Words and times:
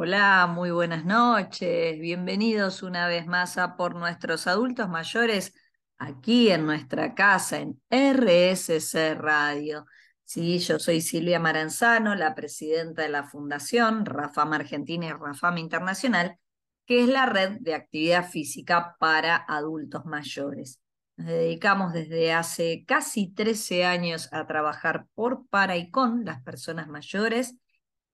Hola, 0.00 0.46
muy 0.46 0.70
buenas 0.70 1.04
noches. 1.04 1.98
Bienvenidos 1.98 2.84
una 2.84 3.08
vez 3.08 3.26
más 3.26 3.58
a 3.58 3.76
Por 3.76 3.96
Nuestros 3.96 4.46
Adultos 4.46 4.88
Mayores, 4.88 5.54
aquí 5.98 6.50
en 6.50 6.66
nuestra 6.66 7.16
casa, 7.16 7.58
en 7.58 7.80
RSC 7.90 9.16
Radio. 9.16 9.86
Sí, 10.22 10.60
yo 10.60 10.78
soy 10.78 11.00
Silvia 11.00 11.40
Maranzano, 11.40 12.14
la 12.14 12.36
presidenta 12.36 13.02
de 13.02 13.08
la 13.08 13.24
Fundación 13.24 14.06
Rafam 14.06 14.52
Argentina 14.52 15.06
y 15.06 15.10
Rafam 15.10 15.58
Internacional, 15.58 16.38
que 16.86 17.02
es 17.02 17.08
la 17.08 17.26
red 17.26 17.56
de 17.58 17.74
actividad 17.74 18.30
física 18.30 18.94
para 19.00 19.34
adultos 19.48 20.04
mayores. 20.04 20.80
Nos 21.16 21.26
dedicamos 21.26 21.92
desde 21.92 22.32
hace 22.32 22.84
casi 22.86 23.34
13 23.34 23.84
años 23.84 24.32
a 24.32 24.46
trabajar 24.46 25.08
por, 25.16 25.48
para 25.48 25.76
y 25.76 25.90
con 25.90 26.24
las 26.24 26.40
personas 26.40 26.86
mayores 26.86 27.56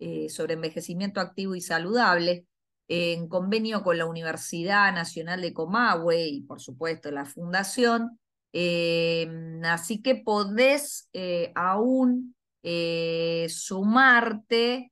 eh, 0.00 0.28
sobre 0.28 0.54
envejecimiento 0.54 1.20
activo 1.20 1.54
y 1.54 1.60
saludable 1.60 2.46
en 2.88 3.28
convenio 3.28 3.84
con 3.84 3.96
la 3.96 4.06
Universidad 4.06 4.92
Nacional 4.92 5.40
de 5.40 5.52
Comahue 5.52 6.26
y 6.26 6.42
por 6.42 6.60
supuesto 6.60 7.12
la 7.12 7.26
Fundación. 7.26 8.18
así 9.64 10.02
que 10.02 10.16
podés 10.16 11.08
aún 11.54 12.34
sumarte 13.48 14.90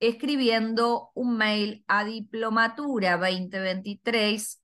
escribiendo 0.00 1.10
un 1.14 1.36
mail 1.36 1.84
a 1.88 2.04
diplomatura 2.04 3.16
2023, 3.16 4.62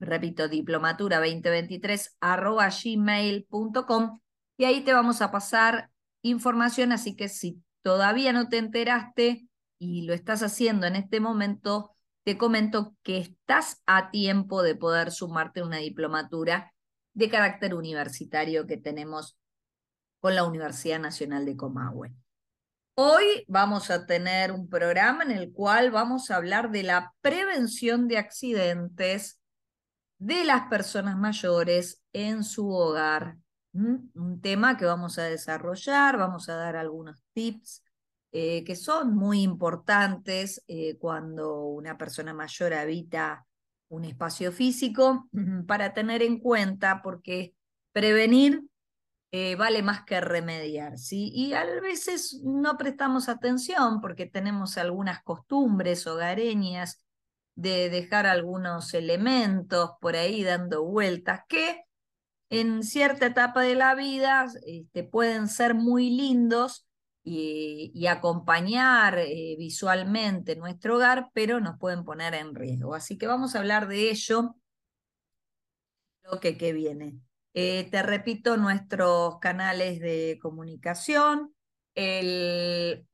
repito, 0.00 0.48
diplomatura 0.48 1.18
2023 1.18 2.16
arroba 2.20 2.68
gmail.com 2.70 4.20
y 4.56 4.64
ahí 4.64 4.80
te 4.82 4.92
vamos 4.92 5.22
a 5.22 5.30
pasar 5.30 5.90
información, 6.22 6.92
así 6.92 7.14
que 7.14 7.28
si 7.28 7.62
todavía 7.82 8.32
no 8.32 8.48
te 8.48 8.58
enteraste 8.58 9.48
y 9.78 10.02
lo 10.02 10.14
estás 10.14 10.42
haciendo 10.42 10.86
en 10.86 10.96
este 10.96 11.20
momento, 11.20 11.94
te 12.24 12.36
comento 12.36 12.96
que 13.02 13.18
estás 13.18 13.80
a 13.86 14.10
tiempo 14.10 14.62
de 14.62 14.74
poder 14.74 15.12
sumarte 15.12 15.60
a 15.60 15.64
una 15.64 15.78
diplomatura 15.78 16.74
de 17.14 17.28
carácter 17.28 17.74
universitario 17.74 18.66
que 18.66 18.76
tenemos 18.76 19.38
con 20.20 20.34
la 20.34 20.44
Universidad 20.44 20.98
Nacional 20.98 21.46
de 21.46 21.56
Comahue. 21.56 22.12
Hoy 23.00 23.44
vamos 23.46 23.92
a 23.92 24.06
tener 24.06 24.50
un 24.50 24.68
programa 24.68 25.22
en 25.22 25.30
el 25.30 25.52
cual 25.52 25.92
vamos 25.92 26.32
a 26.32 26.34
hablar 26.34 26.72
de 26.72 26.82
la 26.82 27.14
prevención 27.20 28.08
de 28.08 28.18
accidentes 28.18 29.40
de 30.18 30.44
las 30.44 30.66
personas 30.68 31.16
mayores 31.16 32.02
en 32.12 32.42
su 32.42 32.68
hogar. 32.68 33.36
Un 33.72 34.40
tema 34.42 34.76
que 34.76 34.84
vamos 34.84 35.16
a 35.20 35.22
desarrollar, 35.22 36.18
vamos 36.18 36.48
a 36.48 36.56
dar 36.56 36.74
algunos 36.74 37.22
tips 37.34 37.84
eh, 38.32 38.64
que 38.64 38.74
son 38.74 39.14
muy 39.14 39.42
importantes 39.42 40.64
eh, 40.66 40.98
cuando 40.98 41.66
una 41.66 41.96
persona 41.96 42.34
mayor 42.34 42.74
habita 42.74 43.46
un 43.90 44.06
espacio 44.06 44.50
físico 44.50 45.28
para 45.68 45.94
tener 45.94 46.20
en 46.20 46.40
cuenta 46.40 47.00
porque 47.00 47.54
prevenir 47.92 48.60
eh, 49.30 49.56
vale 49.56 49.82
más 49.82 50.04
que 50.04 50.20
remediar, 50.20 50.98
¿sí? 50.98 51.30
Y 51.34 51.52
a 51.52 51.64
veces 51.82 52.40
no 52.44 52.78
prestamos 52.78 53.28
atención 53.28 54.00
porque 54.00 54.26
tenemos 54.26 54.78
algunas 54.78 55.22
costumbres 55.22 56.06
hogareñas 56.06 57.04
de 57.54 57.90
dejar 57.90 58.26
algunos 58.26 58.94
elementos 58.94 59.90
por 60.00 60.16
ahí 60.16 60.44
dando 60.44 60.84
vueltas 60.84 61.42
que 61.48 61.82
en 62.50 62.82
cierta 62.82 63.26
etapa 63.26 63.62
de 63.62 63.74
la 63.74 63.94
vida 63.94 64.46
este, 64.66 65.04
pueden 65.04 65.48
ser 65.48 65.74
muy 65.74 66.08
lindos 66.10 66.86
y, 67.22 68.06
acompañar 68.06 69.18
eh, 69.18 69.56
visualmente 69.58 70.56
nuestro 70.56 70.96
hogar, 70.96 71.28
pero 71.34 71.60
nos 71.60 71.78
pueden 71.78 72.04
poner 72.04 72.32
en 72.34 72.54
riesgo. 72.54 72.94
Así 72.94 73.18
que 73.18 73.26
vamos 73.26 73.54
a 73.54 73.58
hablar 73.58 73.86
de 73.88 74.10
ello, 74.10 74.56
lo 76.22 76.40
que, 76.40 76.56
que 76.56 76.72
viene. 76.72 77.20
Eh, 77.60 77.88
te 77.90 78.04
repito 78.04 78.56
nuestros 78.56 79.40
canales 79.40 79.98
de 79.98 80.38
comunicación, 80.40 81.52
el, 81.96 83.04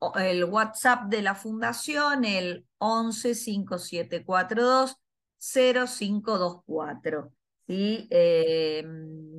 WhatsApp 0.47 1.05
de 1.09 1.23
la 1.23 1.33
fundación, 1.33 2.25
el 2.25 2.67
11 2.77 3.33
5742 3.33 4.97
0524. 5.39 7.31
¿sí? 7.65 8.07
Eh, 8.11 8.85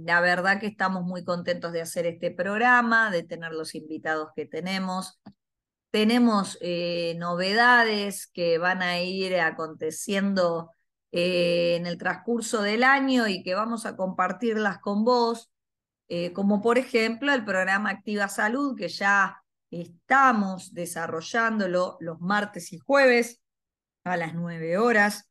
la 0.05 0.21
verdad 0.21 0.59
que 0.59 0.67
estamos 0.67 1.05
muy 1.05 1.25
contentos 1.25 1.71
de 1.71 1.83
hacer 1.83 2.07
este 2.07 2.33
programa, 2.33 3.13
de 3.13 3.23
tener 3.23 3.53
los 3.53 3.77
invitados 3.77 4.31
que 4.35 4.45
tenemos. 4.45 5.21
Tenemos 5.93 6.59
eh, 6.61 7.15
novedades 7.17 8.27
que 8.27 8.59
van 8.59 8.83
a 8.83 9.01
ir 9.01 9.39
aconteciendo 9.39 10.73
eh, 11.17 11.77
en 11.77 11.87
el 11.87 11.97
transcurso 11.97 12.61
del 12.61 12.85
año 12.85 13.27
y 13.27 13.43
que 13.43 13.55
vamos 13.55 13.87
a 13.87 13.97
compartirlas 13.97 14.81
con 14.81 15.03
vos, 15.03 15.51
eh, 16.09 16.35
como 16.35 16.61
por 16.61 16.77
ejemplo 16.77 17.33
el 17.33 17.43
programa 17.43 17.89
Activa 17.89 18.29
Salud, 18.29 18.77
que 18.77 18.89
ya 18.89 19.43
estamos 19.71 20.75
desarrollándolo 20.75 21.97
los 22.01 22.21
martes 22.21 22.73
y 22.75 22.79
jueves 22.79 23.41
a 24.05 24.19
las 24.19 24.35
9 24.35 24.77
horas 24.77 25.31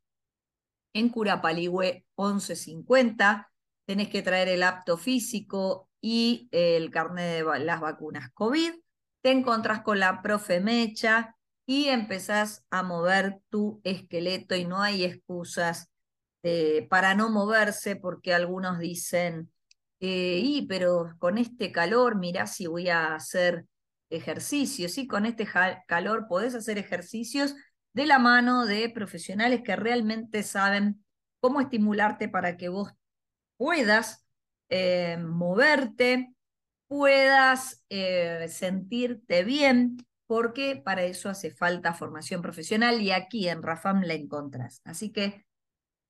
en 0.94 1.10
Curapaligüe 1.10 2.06
1150. 2.18 3.52
Tenés 3.86 4.10
que 4.10 4.24
traer 4.24 4.48
el 4.48 4.64
apto 4.64 4.98
físico 4.98 5.88
y 6.02 6.50
el 6.52 6.90
carnet 6.90 7.46
de 7.46 7.60
las 7.60 7.80
vacunas 7.80 8.32
COVID. 8.34 8.74
Te 9.22 9.30
encontrás 9.30 9.82
con 9.82 10.00
la 10.00 10.24
profe 10.24 10.62
Mecha, 10.62 11.36
y 11.66 11.90
empezás 11.90 12.64
a 12.70 12.84
mover 12.84 13.40
tu 13.50 13.82
esqueleto 13.84 14.56
y 14.56 14.66
no 14.66 14.82
hay 14.82 15.04
excusas 15.04 15.90
eh, 16.44 16.88
para 16.90 17.16
no 17.16 17.30
moverse 17.30 17.96
porque 17.96 18.34
algunos 18.34 18.78
dicen, 18.78 19.52
eh, 20.00 20.42
y 20.44 20.68
pero 20.68 21.16
con 21.18 21.38
este 21.40 21.72
calor, 21.72 22.18
mirá 22.18 22.46
si 22.46 22.68
voy 22.68 22.90
a 22.90 23.16
hacer 23.16 23.66
ejercicios, 24.12 24.98
y 25.00 25.08
con 25.08 25.26
este 25.26 25.48
calor 25.88 26.28
podés 26.28 26.54
hacer 26.54 26.78
ejercicios 26.78 27.56
de 27.94 28.06
la 28.06 28.20
mano 28.20 28.66
de 28.66 28.90
profesionales 28.90 29.62
que 29.64 29.76
realmente 29.76 30.44
saben 30.44 31.04
cómo 31.40 31.62
estimularte 31.62 32.30
para 32.30 32.58
que 32.58 32.70
vos 32.70 32.92
puedas 33.58 34.24
eh, 34.70 35.18
moverte, 35.18 36.32
puedas 36.88 37.84
sentirte 38.48 39.44
bien, 39.44 39.98
porque 40.28 40.82
para 40.84 41.04
eso 41.04 41.30
hace 41.30 41.52
falta 41.52 41.94
formación 41.94 42.42
profesional 42.42 43.02
y 43.02 43.12
aquí 43.12 43.48
en 43.48 43.62
Rafam 43.62 44.02
la 44.04 44.14
encontrás. 44.14 44.82
Así 44.84 45.12
que 45.12 45.46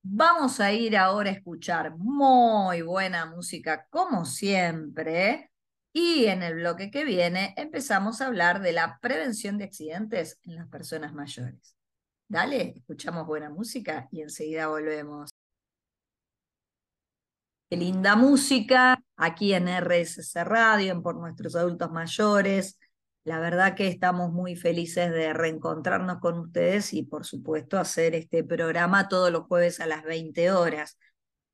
vamos 0.02 0.60
a 0.60 0.72
ir 0.72 0.98
ahora 0.98 1.30
a 1.30 1.34
escuchar 1.34 1.98
muy 1.98 2.82
buena 2.82 3.26
música, 3.26 3.88
como 3.90 4.26
siempre. 4.26 5.52
Y 5.92 6.26
en 6.26 6.44
el 6.44 6.56
bloque 6.56 6.92
que 6.92 7.06
viene 7.06 7.54
empezamos 7.58 8.22
a 8.22 8.28
hablar 8.28 8.62
de 8.62 8.74
la 8.74 9.00
prevención 9.02 9.58
de 9.58 9.66
accidentes 9.66 10.40
en 10.44 10.56
las 10.56 10.68
personas 10.68 11.14
mayores. 11.14 11.76
Dale, 12.28 12.74
escuchamos 12.78 13.26
buena 13.26 13.50
música 13.50 14.08
y 14.12 14.22
enseguida 14.22 14.68
volvemos. 14.68 15.30
Qué 17.70 17.78
linda 17.78 18.16
música 18.16 19.02
aquí 19.16 19.54
en 19.54 19.68
RSS 19.68 20.44
Radio, 20.44 20.92
en 20.92 21.02
Por 21.02 21.16
Nuestros 21.16 21.56
Adultos 21.56 21.92
Mayores. 21.92 22.78
La 23.26 23.40
verdad 23.40 23.76
que 23.76 23.88
estamos 23.88 24.32
muy 24.32 24.56
felices 24.56 25.12
de 25.12 25.34
reencontrarnos 25.34 26.20
con 26.20 26.38
ustedes 26.40 26.94
y 26.94 27.02
por 27.04 27.26
supuesto 27.26 27.80
hacer 27.80 28.14
este 28.14 28.44
programa 28.44 29.10
todos 29.10 29.32
los 29.32 29.46
jueves 29.48 29.80
a 29.80 29.88
las 29.88 30.04
20 30.04 30.52
horas, 30.52 31.00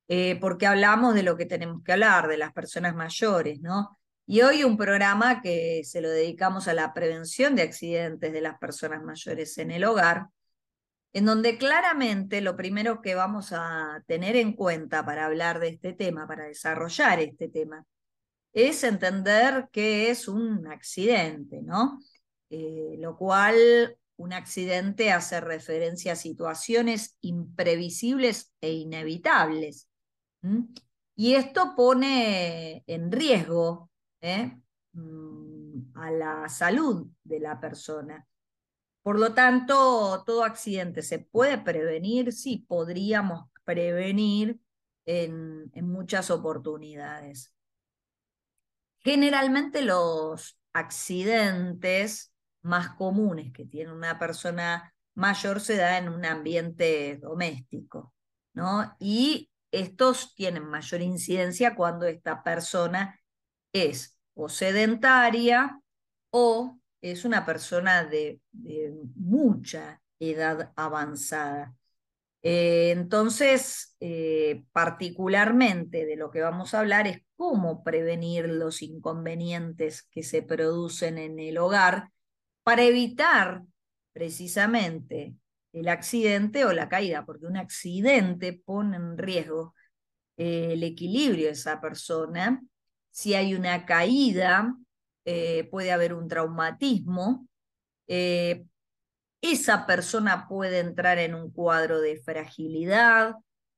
eh, 0.08 0.38
porque 0.38 0.66
hablamos 0.66 1.14
de 1.14 1.22
lo 1.22 1.38
que 1.38 1.46
tenemos 1.46 1.82
que 1.82 1.92
hablar, 1.92 2.28
de 2.28 2.36
las 2.36 2.52
personas 2.52 2.94
mayores, 2.94 3.60
¿no? 3.62 3.98
Y 4.26 4.42
hoy 4.42 4.64
un 4.64 4.76
programa 4.76 5.40
que 5.40 5.82
se 5.84 6.02
lo 6.02 6.10
dedicamos 6.10 6.68
a 6.68 6.74
la 6.74 6.92
prevención 6.92 7.56
de 7.56 7.62
accidentes 7.62 8.34
de 8.34 8.40
las 8.42 8.58
personas 8.58 9.02
mayores 9.02 9.56
en 9.56 9.70
el 9.70 9.84
hogar, 9.84 10.26
en 11.14 11.24
donde 11.24 11.56
claramente 11.56 12.42
lo 12.42 12.54
primero 12.54 13.00
que 13.00 13.14
vamos 13.14 13.52
a 13.52 14.02
tener 14.06 14.36
en 14.36 14.52
cuenta 14.52 15.06
para 15.06 15.24
hablar 15.24 15.58
de 15.58 15.68
este 15.68 15.94
tema, 15.94 16.26
para 16.26 16.44
desarrollar 16.44 17.18
este 17.20 17.48
tema, 17.48 17.86
es 18.52 18.84
entender 18.84 19.68
que 19.72 20.10
es 20.10 20.28
un 20.28 20.66
accidente, 20.66 21.62
¿no? 21.62 22.00
Eh, 22.50 22.96
lo 22.98 23.16
cual 23.16 23.96
un 24.16 24.32
accidente 24.32 25.10
hace 25.10 25.40
referencia 25.40 26.12
a 26.12 26.16
situaciones 26.16 27.16
imprevisibles 27.22 28.52
e 28.60 28.72
inevitables. 28.72 29.88
Y 31.16 31.34
esto 31.34 31.74
pone 31.76 32.84
en 32.86 33.10
riesgo 33.10 33.90
¿eh? 34.20 34.58
mm, 34.92 35.96
a 35.96 36.10
la 36.10 36.48
salud 36.48 37.06
de 37.24 37.40
la 37.40 37.58
persona. 37.58 38.26
Por 39.02 39.18
lo 39.18 39.32
tanto, 39.34 40.22
todo 40.24 40.44
accidente 40.44 41.02
se 41.02 41.18
puede 41.18 41.58
prevenir, 41.58 42.32
sí, 42.32 42.64
podríamos 42.68 43.48
prevenir 43.64 44.60
en 45.04 45.88
muchas 45.88 46.30
oportunidades. 46.30 47.52
Generalmente 49.02 49.82
los 49.82 50.58
accidentes 50.72 52.32
más 52.62 52.90
comunes 52.90 53.52
que 53.52 53.66
tiene 53.66 53.92
una 53.92 54.18
persona 54.18 54.94
mayor 55.14 55.60
se 55.60 55.76
da 55.76 55.98
en 55.98 56.08
un 56.08 56.24
ambiente 56.24 57.18
doméstico, 57.20 58.14
¿no? 58.54 58.96
Y 58.98 59.50
estos 59.70 60.34
tienen 60.34 60.66
mayor 60.66 61.00
incidencia 61.00 61.74
cuando 61.74 62.06
esta 62.06 62.42
persona 62.42 63.18
es 63.72 64.18
o 64.34 64.48
sedentaria 64.48 65.80
o 66.30 66.78
es 67.00 67.24
una 67.24 67.44
persona 67.44 68.04
de, 68.04 68.40
mucha 69.16 70.00
edad 70.18 70.72
avanzada. 70.76 71.74
Eh, 72.42 72.90
entonces, 72.90 73.96
eh, 74.00 74.64
particularmente 74.72 76.04
de 76.06 76.16
lo 76.16 76.30
que 76.30 76.40
vamos 76.40 76.74
a 76.74 76.80
hablar 76.80 77.06
es 77.06 77.20
cómo 77.36 77.84
prevenir 77.84 78.48
los 78.48 78.82
inconvenientes 78.82 80.02
que 80.02 80.24
se 80.24 80.42
producen 80.42 81.18
en 81.18 81.38
el 81.38 81.58
hogar 81.58 82.10
para 82.64 82.82
evitar 82.82 83.62
precisamente 84.12 85.36
el 85.72 85.88
accidente 85.88 86.64
o 86.64 86.72
la 86.72 86.88
caída, 86.88 87.24
porque 87.24 87.46
un 87.46 87.56
accidente 87.56 88.52
pone 88.52 88.96
en 88.96 89.16
riesgo 89.16 89.74
eh, 90.36 90.72
el 90.72 90.82
equilibrio 90.82 91.46
de 91.46 91.52
esa 91.52 91.80
persona. 91.80 92.60
Si 93.10 93.34
hay 93.34 93.54
una 93.54 93.86
caída, 93.86 94.74
puede 95.70 95.92
haber 95.92 96.14
un 96.14 96.26
traumatismo, 96.26 97.46
esa 99.42 99.86
persona 99.86 100.48
puede 100.48 100.78
entrar 100.78 101.18
en 101.18 101.34
un 101.34 101.50
cuadro 101.50 102.00
de 102.00 102.16
fragilidad, 102.16 103.34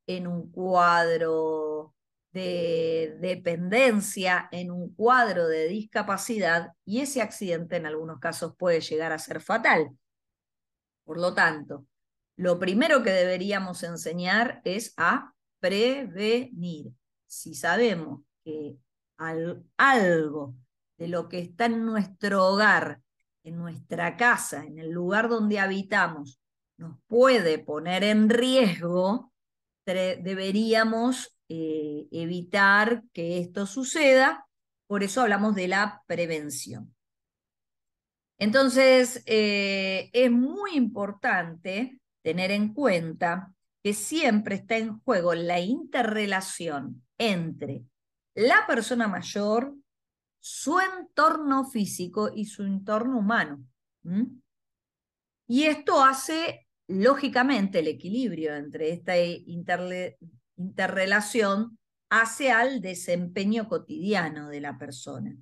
en 0.06 0.26
un 0.26 0.52
cuadro 0.52 1.94
de 2.32 3.16
dependencia, 3.20 4.48
en 4.52 4.70
un 4.70 4.94
cuadro 4.94 5.48
de 5.48 5.68
discapacidad 5.68 6.72
y 6.84 7.00
ese 7.00 7.22
accidente 7.22 7.76
en 7.76 7.86
algunos 7.86 8.20
casos 8.20 8.54
puede 8.56 8.80
llegar 8.80 9.12
a 9.12 9.18
ser 9.18 9.40
fatal. 9.40 9.90
Por 11.04 11.18
lo 11.18 11.32
tanto, 11.32 11.86
lo 12.36 12.58
primero 12.58 13.02
que 13.02 13.10
deberíamos 13.10 13.82
enseñar 13.84 14.60
es 14.64 14.92
a 14.96 15.32
prevenir. 15.60 16.92
Si 17.26 17.54
sabemos 17.54 18.20
que 18.44 18.76
algo 19.16 20.54
de 20.98 21.08
lo 21.08 21.28
que 21.28 21.38
está 21.38 21.66
en 21.66 21.86
nuestro 21.86 22.44
hogar 22.46 23.00
en 23.44 23.58
nuestra 23.58 24.16
casa, 24.16 24.64
en 24.64 24.78
el 24.78 24.90
lugar 24.90 25.28
donde 25.28 25.60
habitamos, 25.60 26.40
nos 26.76 26.98
puede 27.06 27.58
poner 27.58 28.02
en 28.02 28.28
riesgo, 28.28 29.32
deberíamos 29.86 31.36
eh, 31.48 32.08
evitar 32.10 33.04
que 33.12 33.38
esto 33.38 33.66
suceda. 33.66 34.46
Por 34.86 35.02
eso 35.02 35.20
hablamos 35.20 35.54
de 35.54 35.68
la 35.68 36.02
prevención. 36.06 36.94
Entonces, 38.38 39.22
eh, 39.26 40.10
es 40.12 40.30
muy 40.30 40.74
importante 40.74 41.98
tener 42.22 42.50
en 42.50 42.72
cuenta 42.72 43.52
que 43.82 43.92
siempre 43.92 44.56
está 44.56 44.78
en 44.78 44.98
juego 45.00 45.34
la 45.34 45.60
interrelación 45.60 47.04
entre 47.18 47.84
la 48.34 48.66
persona 48.66 49.06
mayor 49.06 49.74
su 50.46 50.78
entorno 50.78 51.64
físico 51.64 52.30
y 52.34 52.44
su 52.44 52.64
entorno 52.64 53.20
humano. 53.20 53.64
Y 55.46 55.62
esto 55.62 56.04
hace, 56.04 56.68
lógicamente, 56.86 57.78
el 57.78 57.88
equilibrio 57.88 58.54
entre 58.54 58.90
esta 58.90 59.14
interrelación 59.16 61.78
hace 62.10 62.52
al 62.52 62.82
desempeño 62.82 63.70
cotidiano 63.70 64.50
de 64.50 64.60
la 64.60 64.76
persona. 64.76 65.34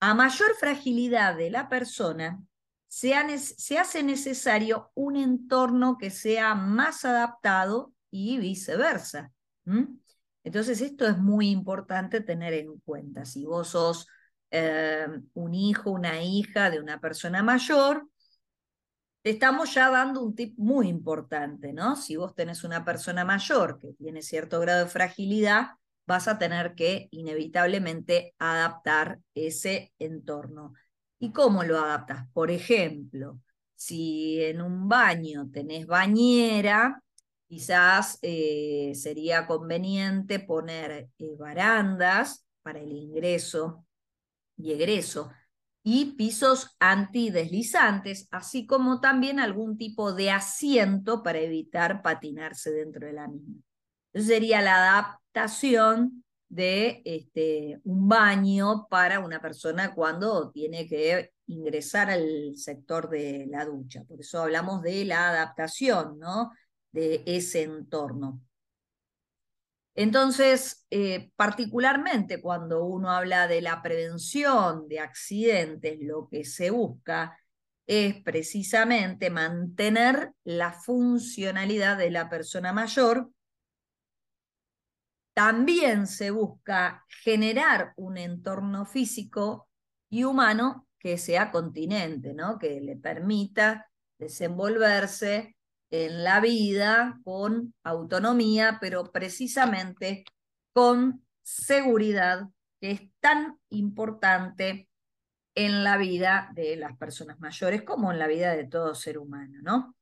A 0.00 0.14
mayor 0.14 0.54
fragilidad 0.54 1.36
de 1.36 1.50
la 1.50 1.68
persona, 1.68 2.42
se, 2.88 3.14
hace 3.14 4.02
necesario 4.02 4.92
un 4.94 5.16
entorno 5.16 5.98
que 5.98 6.08
sea 6.08 6.54
más 6.54 7.04
adaptado 7.04 7.92
y 8.10 8.38
viceversa. 8.38 9.30
Entonces, 10.46 10.80
esto 10.80 11.08
es 11.08 11.18
muy 11.18 11.50
importante 11.50 12.20
tener 12.20 12.54
en 12.54 12.78
cuenta. 12.78 13.24
Si 13.24 13.44
vos 13.44 13.70
sos 13.70 14.06
eh, 14.52 15.04
un 15.34 15.54
hijo, 15.54 15.90
una 15.90 16.22
hija 16.22 16.70
de 16.70 16.78
una 16.78 17.00
persona 17.00 17.42
mayor, 17.42 18.08
te 19.22 19.30
estamos 19.30 19.74
ya 19.74 19.90
dando 19.90 20.22
un 20.22 20.36
tip 20.36 20.56
muy 20.56 20.86
importante, 20.86 21.72
¿no? 21.72 21.96
Si 21.96 22.14
vos 22.14 22.32
tenés 22.36 22.62
una 22.62 22.84
persona 22.84 23.24
mayor 23.24 23.80
que 23.80 23.92
tiene 23.94 24.22
cierto 24.22 24.60
grado 24.60 24.84
de 24.84 24.90
fragilidad, 24.90 25.70
vas 26.06 26.28
a 26.28 26.38
tener 26.38 26.76
que 26.76 27.08
inevitablemente 27.10 28.36
adaptar 28.38 29.18
ese 29.34 29.92
entorno. 29.98 30.74
¿Y 31.18 31.32
cómo 31.32 31.64
lo 31.64 31.76
adaptas? 31.76 32.28
Por 32.32 32.52
ejemplo, 32.52 33.40
si 33.74 34.40
en 34.44 34.62
un 34.62 34.88
baño 34.88 35.48
tenés 35.52 35.88
bañera, 35.88 37.02
Quizás 37.48 38.18
eh, 38.22 38.92
sería 38.94 39.46
conveniente 39.46 40.40
poner 40.40 41.10
eh, 41.18 41.36
barandas 41.38 42.46
para 42.62 42.80
el 42.80 42.92
ingreso 42.92 43.84
y 44.56 44.72
egreso 44.72 45.30
y 45.88 46.16
pisos 46.16 46.74
antideslizantes, 46.80 48.26
así 48.32 48.66
como 48.66 49.00
también 49.00 49.38
algún 49.38 49.78
tipo 49.78 50.12
de 50.12 50.32
asiento 50.32 51.22
para 51.22 51.38
evitar 51.38 52.02
patinarse 52.02 52.72
dentro 52.72 53.06
de 53.06 53.12
la 53.12 53.28
misma. 53.28 53.62
Entonces 54.12 54.34
sería 54.34 54.62
la 54.62 54.76
adaptación 54.78 56.24
de 56.48 57.02
este, 57.04 57.80
un 57.84 58.08
baño 58.08 58.88
para 58.90 59.20
una 59.20 59.40
persona 59.40 59.94
cuando 59.94 60.50
tiene 60.50 60.88
que 60.88 61.30
ingresar 61.46 62.10
al 62.10 62.56
sector 62.56 63.08
de 63.08 63.46
la 63.48 63.64
ducha. 63.64 64.02
Por 64.08 64.20
eso 64.20 64.42
hablamos 64.42 64.82
de 64.82 65.04
la 65.04 65.28
adaptación, 65.28 66.18
¿no? 66.18 66.50
De 66.96 67.22
ese 67.26 67.62
entorno. 67.62 68.40
Entonces, 69.94 70.86
eh, 70.90 71.30
particularmente 71.36 72.40
cuando 72.40 72.84
uno 72.84 73.10
habla 73.10 73.46
de 73.48 73.60
la 73.60 73.82
prevención 73.82 74.88
de 74.88 75.00
accidentes, 75.00 75.98
lo 76.00 76.28
que 76.28 76.44
se 76.44 76.70
busca 76.70 77.38
es 77.86 78.22
precisamente 78.22 79.30
mantener 79.30 80.32
la 80.44 80.72
funcionalidad 80.72 81.98
de 81.98 82.10
la 82.10 82.28
persona 82.28 82.72
mayor 82.72 83.30
también 85.34 86.06
se 86.06 86.30
busca 86.30 87.04
generar 87.22 87.92
un 87.96 88.16
entorno 88.16 88.86
físico 88.86 89.68
y 90.08 90.24
humano 90.24 90.88
que 90.98 91.18
sea 91.18 91.50
continente, 91.50 92.32
¿no? 92.32 92.58
que 92.58 92.80
le 92.80 92.96
permita 92.96 93.90
desenvolverse 94.18 95.55
en 95.90 96.24
la 96.24 96.40
vida 96.40 97.20
con 97.24 97.74
autonomía, 97.82 98.78
pero 98.80 99.12
precisamente 99.12 100.24
con 100.72 101.24
seguridad, 101.42 102.48
que 102.80 102.90
es 102.90 103.02
tan 103.20 103.58
importante 103.70 104.88
en 105.54 105.84
la 105.84 105.96
vida 105.96 106.50
de 106.54 106.76
las 106.76 106.96
personas 106.96 107.40
mayores 107.40 107.82
como 107.82 108.12
en 108.12 108.18
la 108.18 108.26
vida 108.26 108.54
de 108.54 108.66
todo 108.66 108.94
ser 108.94 109.18
humano, 109.18 109.58
¿no? 109.62 109.96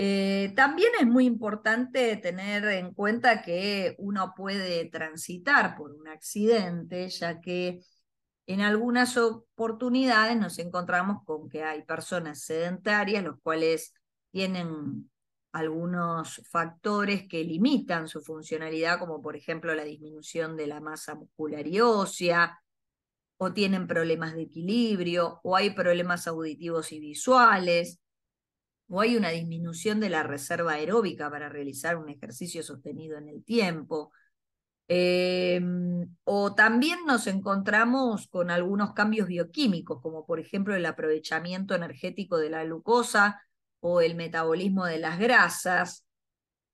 Eh, 0.00 0.52
también 0.54 0.90
es 1.00 1.06
muy 1.06 1.26
importante 1.26 2.16
tener 2.18 2.64
en 2.66 2.94
cuenta 2.94 3.42
que 3.42 3.96
uno 3.98 4.32
puede 4.36 4.88
transitar 4.88 5.76
por 5.76 5.90
un 5.90 6.06
accidente, 6.06 7.08
ya 7.08 7.40
que 7.40 7.80
en 8.46 8.60
algunas 8.60 9.16
oportunidades 9.16 10.36
nos 10.36 10.58
encontramos 10.60 11.24
con 11.24 11.48
que 11.48 11.64
hay 11.64 11.82
personas 11.82 12.42
sedentarias, 12.42 13.24
los 13.24 13.40
cuales 13.42 13.92
tienen 14.30 15.10
algunos 15.52 16.42
factores 16.50 17.26
que 17.28 17.44
limitan 17.44 18.08
su 18.08 18.20
funcionalidad, 18.20 18.98
como 18.98 19.22
por 19.22 19.36
ejemplo 19.36 19.74
la 19.74 19.84
disminución 19.84 20.56
de 20.56 20.66
la 20.66 20.80
masa 20.80 21.14
muscular 21.14 21.66
y 21.66 21.80
ósea, 21.80 22.60
o 23.38 23.52
tienen 23.52 23.86
problemas 23.86 24.34
de 24.34 24.42
equilibrio, 24.42 25.40
o 25.42 25.56
hay 25.56 25.70
problemas 25.70 26.26
auditivos 26.26 26.92
y 26.92 27.00
visuales, 27.00 28.00
o 28.88 29.00
hay 29.00 29.16
una 29.16 29.30
disminución 29.30 30.00
de 30.00 30.10
la 30.10 30.22
reserva 30.22 30.72
aeróbica 30.72 31.30
para 31.30 31.48
realizar 31.48 31.96
un 31.96 32.08
ejercicio 32.08 32.62
sostenido 32.62 33.18
en 33.18 33.28
el 33.28 33.44
tiempo. 33.44 34.12
Em, 34.88 36.16
o 36.24 36.54
también 36.54 37.00
nos 37.06 37.26
encontramos 37.26 38.26
con 38.28 38.50
algunos 38.50 38.94
cambios 38.94 39.28
bioquímicos, 39.28 40.00
como 40.00 40.24
por 40.24 40.40
ejemplo 40.40 40.74
el 40.74 40.86
aprovechamiento 40.86 41.74
energético 41.74 42.38
de 42.38 42.50
la 42.50 42.64
glucosa 42.64 43.42
o 43.80 44.00
el 44.00 44.14
metabolismo 44.14 44.84
de 44.86 44.98
las 44.98 45.18
grasas. 45.18 46.04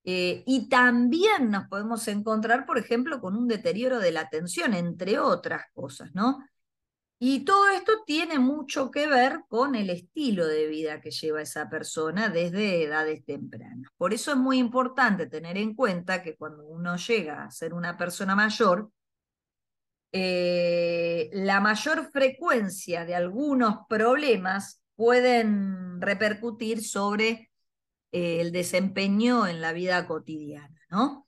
Eh, 0.05 0.43
y 0.47 0.69
también 0.69 1.51
nos 1.51 1.67
podemos 1.69 2.07
encontrar, 2.09 2.67
por 2.67 2.79
ejemplo, 2.79 3.21
con 3.21 3.37
un 3.37 3.49
deterioro 3.49 3.99
de 3.99 4.13
la 4.13 4.21
atención, 4.21 4.75
entre 4.75 5.19
otras 5.19 5.63
cosas, 5.73 6.11
¿no? 6.15 6.45
Y 7.19 7.45
todo 7.45 7.69
esto 7.71 7.93
tiene 8.05 8.39
mucho 8.39 8.91
que 8.91 9.07
ver 9.07 9.45
con 9.49 9.75
el 9.75 9.89
estilo 9.89 10.47
de 10.47 10.67
vida 10.67 11.01
que 11.01 11.11
lleva 11.11 11.41
esa 11.41 11.71
persona 11.71 12.29
desde 12.29 12.85
edades 12.85 13.25
tempranas. 13.25 13.91
Por 13.97 14.13
eso 14.13 14.33
es 14.33 14.37
muy 14.37 14.59
importante 14.59 15.27
tener 15.27 15.57
en 15.57 15.75
cuenta 15.75 16.23
que 16.23 16.37
cuando 16.37 16.67
uno 16.67 16.97
llega 16.97 17.45
a 17.45 17.51
ser 17.51 17.73
una 17.73 17.97
persona 17.97 18.35
mayor, 18.37 18.91
eh, 20.13 21.31
la 21.33 21.61
mayor 21.61 22.11
frecuencia 22.13 23.05
de 23.05 23.15
algunos 23.15 23.79
problemas 23.89 24.84
pueden 24.97 26.01
repercutir 26.01 26.85
sobre 26.85 27.51
eh, 28.13 28.41
el 28.41 28.53
desempeño 28.53 29.47
en 29.47 29.61
la 29.61 29.73
vida 29.73 30.07
cotidiana, 30.07 30.81
¿no? 30.91 31.27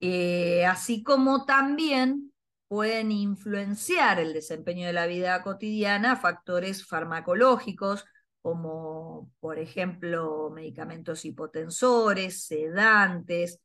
Eh, 0.00 0.64
así 0.66 1.02
como 1.02 1.44
también 1.44 2.32
pueden 2.68 3.12
influenciar 3.12 4.20
el 4.20 4.32
desempeño 4.32 4.86
de 4.86 4.92
la 4.92 5.06
vida 5.06 5.42
cotidiana 5.42 6.16
factores 6.16 6.86
farmacológicos, 6.86 8.04
como 8.42 9.30
por 9.40 9.58
ejemplo 9.58 10.50
medicamentos 10.50 11.24
hipotensores, 11.24 12.44
sedantes, 12.44 13.60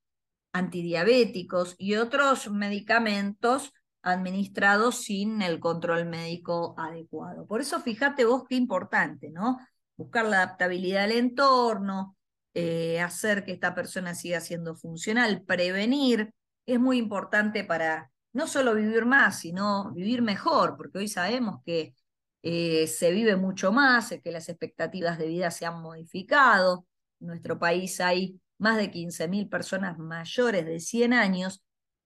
antidiabéticos 0.51 1.75
y 1.77 1.95
otros 1.95 2.49
medicamentos 2.49 3.73
administrados 4.05 5.03
sin 5.03 5.41
el 5.41 5.59
control 5.59 6.05
médico 6.05 6.75
adecuado. 6.77 7.47
Por 7.47 7.59
eso 7.59 7.81
fíjate 7.81 8.23
vos 8.23 8.43
qué 8.47 8.55
importante, 8.55 9.31
¿no? 9.31 9.57
Buscar 9.97 10.25
la 10.25 10.43
adaptabilidad 10.43 11.05
al 11.05 11.11
entorno, 11.11 12.15
eh, 12.53 13.01
hacer 13.01 13.43
que 13.43 13.51
esta 13.51 13.73
persona 13.73 14.13
siga 14.13 14.39
siendo 14.41 14.75
funcional, 14.75 15.43
prevenir, 15.43 16.31
es 16.67 16.79
muy 16.79 16.99
importante 16.99 17.63
para 17.63 18.11
no 18.31 18.47
solo 18.47 18.75
vivir 18.75 19.05
más, 19.05 19.39
sino 19.39 19.91
vivir 19.91 20.21
mejor, 20.21 20.77
porque 20.77 20.99
hoy 20.99 21.07
sabemos 21.07 21.61
que 21.65 21.95
eh, 22.43 22.85
se 22.85 23.11
vive 23.11 23.35
mucho 23.37 23.71
más, 23.71 24.13
que 24.23 24.31
las 24.31 24.49
expectativas 24.49 25.17
de 25.17 25.27
vida 25.27 25.49
se 25.49 25.65
han 25.65 25.81
modificado. 25.81 26.85
En 27.19 27.27
nuestro 27.27 27.57
país 27.57 27.99
hay 27.99 28.39
más 28.59 28.77
de 28.77 28.91
15.000 28.91 29.49
personas 29.49 29.97
mayores 29.97 30.65
de 30.65 30.79
100 30.79 31.13
años, 31.13 31.64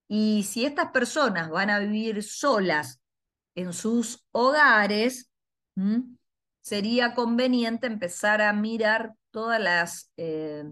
y 0.10 0.44
si 0.44 0.66
estas 0.66 0.92
personas 0.92 1.50
van 1.50 1.70
a 1.70 1.80
vivir 1.80 2.24
solas 2.24 3.00
en 3.56 3.72
sus 3.72 4.26
hogares, 4.32 5.32
sería 6.62 7.14
conveniente 7.14 7.88
empezar 7.88 8.42
a 8.42 8.52
mirar 8.52 9.14
todas 9.32 9.62
las 9.62 10.12
eh, 10.18 10.66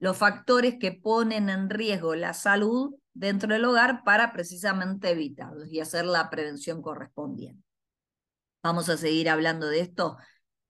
los 0.00 0.16
factores 0.16 0.76
que 0.80 0.92
ponen 0.92 1.48
en 1.48 1.70
riesgo 1.70 2.14
la 2.16 2.34
salud 2.34 2.94
dentro 3.12 3.52
del 3.52 3.64
hogar 3.64 4.02
para 4.02 4.32
precisamente 4.32 5.10
evitarlos 5.10 5.70
y 5.70 5.80
hacer 5.80 6.06
la 6.06 6.30
prevención 6.30 6.82
correspondiente. 6.82 7.62
Vamos 8.62 8.88
a 8.88 8.96
seguir 8.96 9.28
hablando 9.28 9.66
de 9.68 9.80
esto 9.80 10.16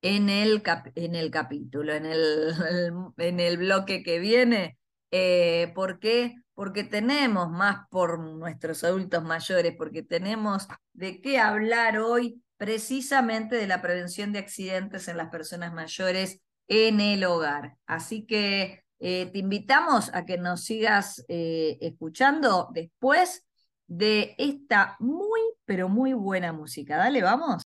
en 0.02 0.28
el, 0.28 0.62
en 0.94 1.14
el 1.14 1.30
capítulo, 1.30 1.94
en 1.94 2.06
el, 2.06 2.54
en 3.16 3.40
el 3.40 3.56
bloque 3.56 4.02
que 4.02 4.18
viene. 4.18 4.78
Eh, 5.10 5.72
¿Por 5.74 6.00
qué? 6.00 6.36
Porque 6.60 6.84
tenemos 6.84 7.48
más 7.48 7.88
por 7.88 8.18
nuestros 8.18 8.84
adultos 8.84 9.24
mayores, 9.24 9.74
porque 9.78 10.02
tenemos 10.02 10.68
de 10.92 11.22
qué 11.22 11.38
hablar 11.38 11.98
hoy 12.00 12.42
precisamente 12.58 13.56
de 13.56 13.66
la 13.66 13.80
prevención 13.80 14.30
de 14.30 14.40
accidentes 14.40 15.08
en 15.08 15.16
las 15.16 15.30
personas 15.30 15.72
mayores 15.72 16.42
en 16.68 17.00
el 17.00 17.24
hogar. 17.24 17.78
Así 17.86 18.26
que 18.26 18.84
eh, 18.98 19.30
te 19.32 19.38
invitamos 19.38 20.10
a 20.12 20.26
que 20.26 20.36
nos 20.36 20.64
sigas 20.64 21.24
eh, 21.28 21.78
escuchando 21.80 22.68
después 22.74 23.46
de 23.86 24.34
esta 24.36 24.96
muy, 24.98 25.40
pero 25.64 25.88
muy 25.88 26.12
buena 26.12 26.52
música. 26.52 26.98
Dale, 26.98 27.22
vamos. 27.22 27.62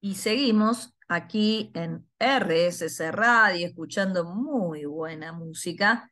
Y 0.00 0.14
seguimos 0.14 0.94
aquí 1.08 1.70
en 1.74 2.08
RSC 2.18 3.12
Radio, 3.12 3.66
escuchando 3.66 4.24
muy 4.24 4.86
buena 4.86 5.34
música 5.34 6.10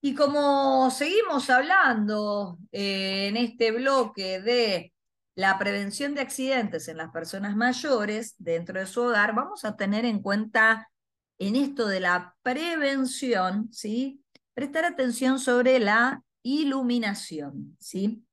Y 0.00 0.14
como 0.14 0.92
seguimos 0.92 1.50
hablando 1.50 2.56
eh, 2.70 3.26
en 3.26 3.36
este 3.36 3.72
bloque 3.72 4.40
de 4.40 4.92
la 5.34 5.58
prevención 5.58 6.14
de 6.14 6.20
accidentes 6.20 6.86
en 6.86 6.98
las 6.98 7.10
personas 7.10 7.56
mayores 7.56 8.36
dentro 8.38 8.78
de 8.78 8.86
su 8.86 9.02
hogar, 9.02 9.34
vamos 9.34 9.64
a 9.64 9.74
tener 9.74 10.04
en 10.04 10.22
cuenta 10.22 10.88
en 11.36 11.56
esto 11.56 11.88
de 11.88 11.98
la 11.98 12.36
prevención, 12.42 13.68
¿sí? 13.72 14.22
Prestar 14.54 14.84
atención 14.84 15.40
sobre 15.40 15.80
la 15.80 16.22
iluminación, 16.44 17.76
¿sí? 17.80 18.24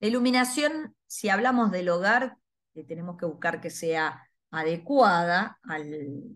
La 0.00 0.08
iluminación, 0.08 0.94
si 1.06 1.30
hablamos 1.30 1.70
del 1.70 1.88
hogar, 1.88 2.36
tenemos 2.86 3.16
que 3.16 3.24
buscar 3.24 3.62
que 3.62 3.70
sea 3.70 4.23
adecuada 4.54 5.58
al, 5.64 6.32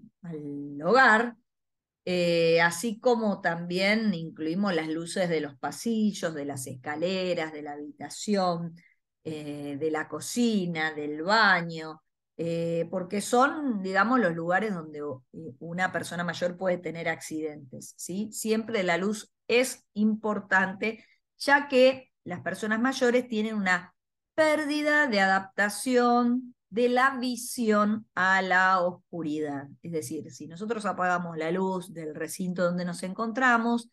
hogar, 0.84 1.36
eh, 2.04 2.60
así 2.60 2.98
como 2.98 3.40
también 3.40 4.12
incluimos 4.14 4.74
las 4.74 4.88
luces 4.88 5.28
de 5.28 5.40
los 5.40 5.56
pasillos, 5.58 6.34
de 6.34 6.44
las 6.44 6.66
escaleras, 6.66 7.52
de 7.52 7.62
la 7.62 7.72
habitación, 7.72 8.74
eh, 9.24 9.76
de 9.78 9.90
la 9.90 10.08
cocina, 10.08 10.92
del 10.92 11.22
baño, 11.22 12.02
eh, 12.36 12.88
porque 12.90 13.20
son, 13.20 13.82
digamos, 13.82 14.20
los 14.20 14.34
lugares 14.34 14.74
donde 14.74 15.02
una 15.58 15.92
persona 15.92 16.24
mayor 16.24 16.56
puede 16.56 16.78
tener 16.78 17.08
accidentes. 17.08 17.94
¿sí? 17.96 18.30
Siempre 18.32 18.82
la 18.82 18.96
luz 18.96 19.32
es 19.48 19.86
importante, 19.94 21.04
ya 21.36 21.68
que 21.68 22.10
las 22.24 22.40
personas 22.40 22.80
mayores 22.80 23.28
tienen 23.28 23.54
una 23.54 23.94
pérdida 24.34 25.06
de 25.08 25.20
adaptación 25.20 26.54
de 26.70 26.88
la 26.88 27.16
visión 27.18 28.06
a 28.14 28.42
la 28.42 28.80
oscuridad. 28.80 29.68
Es 29.82 29.92
decir, 29.92 30.30
si 30.30 30.46
nosotros 30.46 30.84
apagamos 30.86 31.36
la 31.36 31.50
luz 31.50 31.92
del 31.92 32.14
recinto 32.14 32.64
donde 32.64 32.84
nos 32.84 33.02
encontramos, 33.02 33.90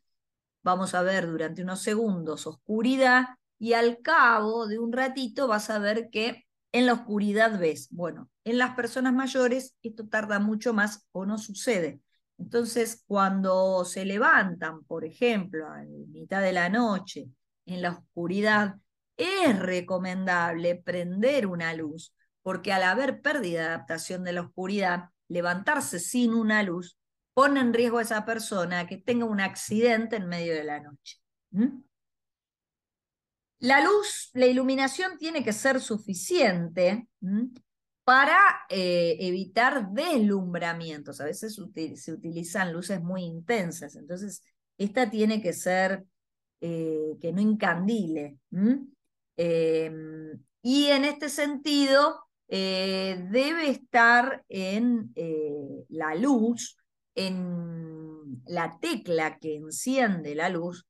vamos 0.63 0.93
a 0.93 1.01
ver 1.01 1.27
durante 1.27 1.61
unos 1.61 1.81
segundos 1.81 2.47
oscuridad 2.47 3.25
y 3.57 3.73
al 3.73 4.01
cabo 4.01 4.67
de 4.67 4.79
un 4.79 4.91
ratito 4.91 5.47
vas 5.47 5.69
a 5.69 5.79
ver 5.79 6.09
que 6.09 6.45
en 6.71 6.85
la 6.85 6.93
oscuridad 6.93 7.57
ves. 7.59 7.87
Bueno, 7.91 8.29
en 8.43 8.57
las 8.57 8.75
personas 8.75 9.13
mayores 9.13 9.75
esto 9.81 10.07
tarda 10.07 10.39
mucho 10.39 10.73
más 10.73 11.07
o 11.11 11.25
no 11.25 11.37
sucede. 11.37 12.01
Entonces, 12.37 13.03
cuando 13.07 13.85
se 13.85 14.03
levantan, 14.03 14.83
por 14.83 15.05
ejemplo, 15.05 15.67
a 15.67 15.83
mitad 16.09 16.41
de 16.41 16.51
la 16.51 16.67
noche, 16.69 17.29
en 17.65 17.81
la 17.81 17.91
oscuridad, 17.91 18.75
es 19.15 19.57
recomendable 19.59 20.75
prender 20.75 21.47
una 21.47 21.73
luz, 21.73 22.13
porque 22.45 22.71
al 22.71 22.83
haber 22.83 23.23
pérdida 23.23 23.61
de 23.61 23.67
adaptación 23.69 24.23
de 24.23 24.31
la 24.31 24.41
oscuridad, 24.41 25.09
levantarse 25.27 25.99
sin 25.99 26.35
una 26.35 26.61
luz 26.61 26.95
pone 27.33 27.59
en 27.59 27.73
riesgo 27.73 27.97
a 27.97 28.03
esa 28.03 28.23
persona 28.23 28.85
que 28.85 28.97
tenga 28.97 29.25
un 29.25 29.41
accidente 29.41 30.17
en 30.17 30.27
medio 30.27 30.53
de 30.53 30.63
la 30.63 30.79
noche. 30.79 31.17
La 33.57 33.83
luz, 33.83 34.29
la 34.33 34.45
iluminación 34.45 35.17
tiene 35.17 35.43
que 35.43 35.53
ser 35.53 35.81
suficiente 35.81 37.07
para 38.03 38.37
eh, 38.69 39.17
evitar 39.21 39.89
deslumbramientos. 39.89 41.19
A 41.21 41.25
veces 41.25 41.59
se 41.95 42.13
utilizan 42.13 42.71
luces 42.71 43.01
muy 43.01 43.23
intensas, 43.23 43.95
entonces 43.95 44.43
esta 44.77 45.09
tiene 45.09 45.41
que 45.41 45.51
ser 45.51 46.05
eh, 46.61 47.17
que 47.19 47.33
no 47.33 47.41
incandile. 47.41 48.37
Em, 49.35 50.39
y 50.61 50.85
en 50.85 51.05
este 51.05 51.29
sentido, 51.29 52.24
eh, 52.47 53.25
debe 53.29 53.69
estar 53.69 54.43
en 54.49 55.13
la 55.89 56.15
luz, 56.15 56.77
en 57.15 58.41
la 58.45 58.77
tecla 58.79 59.37
que 59.39 59.55
enciende 59.55 60.35
la 60.35 60.49
luz, 60.49 60.85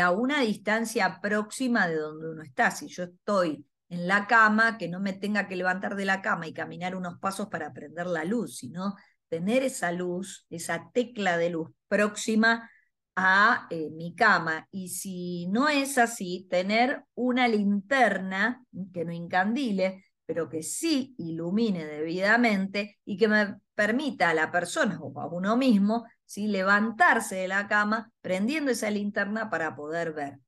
a 0.00 0.10
una 0.12 0.40
distancia 0.40 1.18
próxima 1.20 1.88
de 1.88 1.96
donde 1.96 2.30
uno 2.30 2.42
está. 2.42 2.70
Si 2.70 2.86
yo 2.88 3.04
estoy 3.04 3.66
en 3.88 4.06
la 4.06 4.26
cama, 4.26 4.78
que 4.78 4.88
no 4.88 5.00
me 5.00 5.12
tenga 5.12 5.48
que 5.48 5.56
levantar 5.56 5.96
de 5.96 6.04
la 6.04 6.22
cama 6.22 6.46
y 6.46 6.52
caminar 6.52 6.94
unos 6.96 7.18
pasos 7.18 7.48
para 7.48 7.72
prender 7.72 8.06
la 8.06 8.24
luz, 8.24 8.58
sino 8.58 8.94
tener 9.28 9.62
esa 9.62 9.92
luz, 9.92 10.46
esa 10.50 10.90
tecla 10.92 11.36
de 11.36 11.50
luz 11.50 11.70
próxima 11.88 12.70
a 13.16 13.66
eh, 13.70 13.90
mi 13.90 14.14
cama. 14.14 14.68
Y 14.70 14.88
si 14.88 15.46
no 15.48 15.68
es 15.68 15.98
así, 15.98 16.46
tener 16.50 17.04
una 17.14 17.48
linterna 17.48 18.64
que 18.92 19.04
no 19.04 19.12
incandile, 19.12 20.03
pero 20.26 20.48
que 20.48 20.62
sí 20.62 21.14
ilumine 21.18 21.84
debidamente 21.84 22.98
y 23.04 23.16
que 23.16 23.28
me 23.28 23.56
permita 23.74 24.30
a 24.30 24.34
la 24.34 24.50
persona 24.50 24.98
o 25.00 25.20
a 25.20 25.26
uno 25.26 25.56
mismo 25.56 26.06
¿sí? 26.24 26.46
levantarse 26.46 27.36
de 27.36 27.48
la 27.48 27.68
cama 27.68 28.10
prendiendo 28.20 28.70
esa 28.70 28.90
linterna 28.90 29.50
para 29.50 29.74
poder 29.74 30.12
ver. 30.12 30.38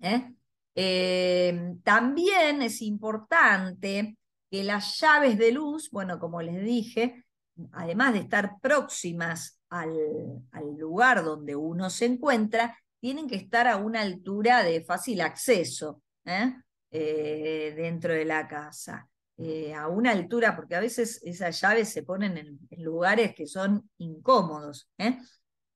¿eh? 0.00 0.32
Eh, 0.74 1.74
también 1.84 2.62
es 2.62 2.82
importante 2.82 4.16
que 4.50 4.64
las 4.64 4.98
llaves 4.98 5.38
de 5.38 5.52
luz, 5.52 5.90
bueno, 5.90 6.18
como 6.18 6.42
les 6.42 6.62
dije, 6.64 7.24
además 7.72 8.14
de 8.14 8.20
estar 8.20 8.58
próximas 8.60 9.60
al, 9.68 9.92
lugar 10.76 11.22
donde 11.22 11.54
uno 11.54 11.90
se 11.90 12.06
encuentra, 12.06 12.76
tienen 12.98 13.28
que 13.28 13.36
estar 13.36 13.68
a 13.68 13.76
una 13.76 14.00
altura 14.00 14.62
de 14.62 14.82
fácil 14.82 15.20
acceso 15.20 16.02
¿eh? 16.24 16.54
Eh, 16.90 17.72
dentro 17.76 18.12
de 18.12 18.24
la 18.24 18.48
casa. 18.48 19.08
a 19.74 19.88
una 19.88 20.10
altura, 20.10 20.54
porque 20.54 20.74
a 20.74 20.80
veces 20.80 21.20
esas 21.24 21.58
llaves 21.60 21.88
se 21.88 22.02
ponen 22.02 22.36
en, 22.36 22.84
lugares 22.84 23.34
que 23.34 23.46
son 23.46 23.88
incómodos. 23.96 24.90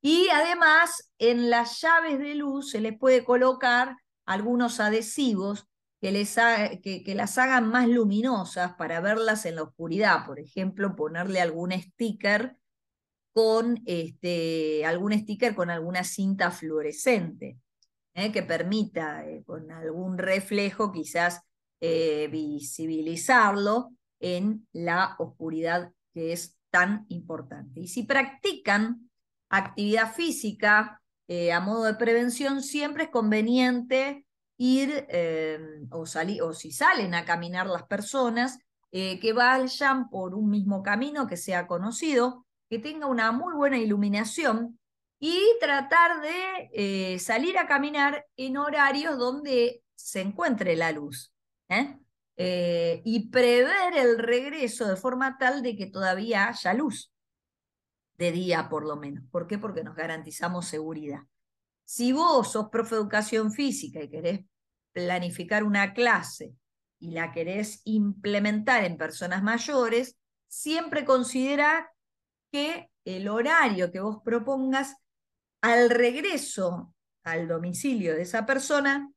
Y 0.03 0.29
además, 0.29 1.11
en 1.19 1.49
las 1.49 1.81
llaves 1.81 2.19
de 2.19 2.35
luz 2.35 2.73
se 2.73 2.81
les 2.83 2.99
puede 2.99 3.25
colocar 3.25 3.97
algunos 4.27 4.81
adhesivos 4.81 5.67
que, 5.99 6.13
les 6.13 6.37
que, 6.83 7.15
las 7.15 7.39
hagan 7.39 7.69
más 7.69 7.89
luminosas 7.89 8.75
para 8.75 9.01
verlas 9.01 9.47
en 9.47 9.57
la 9.57 9.63
oscuridad. 9.63 10.27
Por 10.27 10.39
ejemplo, 10.39 10.95
ponerle 10.95 11.41
algún 11.41 11.73
sticker 11.73 12.59
con 13.33 13.83
este, 13.87 14.85
algún 14.85 15.19
sticker 15.19 15.55
con 15.55 15.71
alguna 15.71 16.05
cinta 16.05 16.51
fluorescente, 16.51 17.59
¿eh? 18.15 18.33
que 18.33 18.43
permita 18.43 19.27
eh, 19.27 19.43
con 19.45 19.71
algún 19.71 20.19
reflejo 20.19 20.93
quizás 20.93 21.43
eh, 21.81 22.29
visibilizarlo 22.31 23.91
en 24.21 24.67
la 24.73 25.17
oscuridad 25.19 25.93
que 26.13 26.33
es 26.33 26.57
tan 26.71 27.05
importante. 27.09 27.81
Y 27.81 27.89
si 27.89 28.05
practican 28.05 29.11
actividad 29.49 30.13
física, 30.13 31.01
a 31.53 31.61
modo 31.61 31.85
de 31.85 31.95
prevención, 31.95 32.63
siempre 32.63 33.05
es 33.05 33.11
conveniente 33.11 34.27
ir 34.59 35.07
o, 35.91 36.05
salir, 36.05 36.43
o 36.43 36.53
si 36.53 36.71
salen 36.71 37.15
a 37.15 37.25
caminar 37.25 37.67
las 37.67 37.85
personas, 37.85 38.59
que 38.91 39.33
vayan 39.35 40.11
por 40.11 40.35
un 40.35 40.51
mismo 40.51 40.83
camino 40.83 41.27
que 41.27 41.37
sea 41.37 41.67
conocido, 41.67 42.45
que 42.69 42.79
tenga 42.79 43.07
una 43.07 43.33
muy 43.33 43.55
buena 43.55 43.79
iluminación 43.79 44.79
y 45.27 45.41
tratar 45.59 46.21
de 46.21 47.19
salir 47.19 47.57
a 47.57 47.67
caminar 47.67 48.27
en 48.37 48.59
horarios 48.59 49.17
donde 49.17 49.83
se 49.95 50.21
encuentre 50.21 50.77
la 50.77 50.93
luz. 50.93 51.33
y 52.37 53.29
prever 53.31 53.97
el 53.97 54.19
regreso 54.19 54.87
de 54.87 54.97
forma 54.97 55.39
tal 55.39 55.63
de 55.63 55.77
que 55.77 55.87
todavía 55.87 56.49
haya 56.49 56.75
luz 56.75 57.11
de 58.19 58.33
día 58.33 58.69
por 58.69 58.85
lo 58.85 58.97
menos. 58.97 59.25
¿Por 59.31 59.47
qué? 59.47 59.57
Porque 59.57 59.83
nos 59.83 59.97
garantizamos 59.97 60.67
seguridad. 60.67 61.21
Si 61.87 62.13
vos 62.13 62.53
sos 62.53 62.69
profe 62.69 62.97
de 62.97 63.01
educación 63.01 63.51
física 63.51 64.03
y 64.03 64.11
querés 64.11 64.41
planificar 64.93 65.65
una 65.65 65.95
clase 65.95 66.55
y 66.99 67.13
la 67.13 67.33
querés 67.33 67.81
implementar 67.85 68.85
en 68.85 68.99
personas 68.99 69.43
mayores, 69.43 70.19
siempre 70.49 71.07
considera 71.07 71.91
que 72.53 72.91
el 73.07 73.27
horario 73.29 73.91
que 73.91 74.01
vos 74.01 74.19
propongas 74.23 74.97
al 75.65 75.89
regreso 75.89 76.93
al 77.23 77.49
domicilio 77.49 78.15
de 78.15 78.21
esa 78.21 78.45
persona 78.45 79.11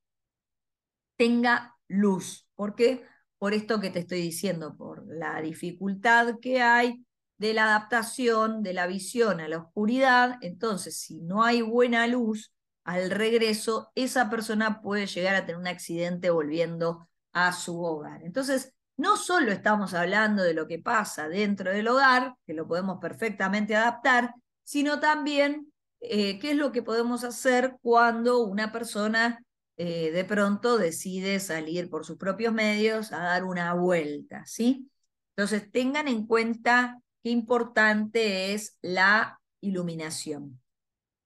tenga 1.17 1.75
luz. 1.89 2.47
¿Por 2.55 2.73
qué? 2.73 3.05
Por 3.37 3.53
esto 3.53 3.81
que 3.81 3.89
te 3.89 3.99
estoy 3.99 4.21
diciendo, 4.21 4.77
por 4.77 5.05
la 5.07 5.41
dificultad 5.41 6.35
que 6.41 6.61
hay 6.61 7.05
de 7.37 7.53
la 7.53 7.65
adaptación 7.65 8.63
de 8.63 8.71
la 8.71 8.87
visión 8.87 9.41
a 9.41 9.49
la 9.49 9.57
oscuridad, 9.57 10.37
entonces 10.39 10.97
si 10.97 11.19
no 11.19 11.43
hay 11.43 11.61
buena 11.61 12.07
luz 12.07 12.53
al 12.85 13.11
regreso, 13.11 13.91
esa 13.93 14.29
persona 14.29 14.81
puede 14.81 15.05
llegar 15.05 15.35
a 15.35 15.45
tener 15.45 15.59
un 15.59 15.67
accidente 15.67 16.29
volviendo 16.29 17.09
a 17.33 17.51
su 17.51 17.83
hogar. 17.83 18.23
Entonces, 18.23 18.73
no 18.95 19.17
solo 19.17 19.51
estamos 19.51 19.93
hablando 19.93 20.43
de 20.43 20.53
lo 20.53 20.65
que 20.65 20.79
pasa 20.79 21.27
dentro 21.27 21.71
del 21.71 21.89
hogar, 21.89 22.35
que 22.45 22.53
lo 22.53 22.65
podemos 22.69 22.99
perfectamente 23.01 23.75
adaptar, 23.75 24.33
sino 24.63 25.01
también 25.01 25.73
eh, 25.99 26.39
qué 26.39 26.51
es 26.51 26.57
lo 26.57 26.71
que 26.71 26.83
podemos 26.83 27.23
hacer 27.23 27.77
cuando 27.81 28.43
una 28.43 28.71
persona 28.71 29.43
eh, 29.77 30.11
de 30.11 30.25
pronto 30.25 30.77
decide 30.77 31.39
salir 31.39 31.89
por 31.89 32.05
sus 32.05 32.17
propios 32.17 32.53
medios 32.53 33.11
a 33.11 33.19
dar 33.19 33.43
una 33.43 33.73
vuelta, 33.73 34.45
¿sí? 34.45 34.89
Entonces, 35.35 35.71
tengan 35.71 36.07
en 36.07 36.25
cuenta 36.25 36.99
importante 37.23 38.53
es 38.53 38.77
la 38.81 39.39
iluminación. 39.61 40.59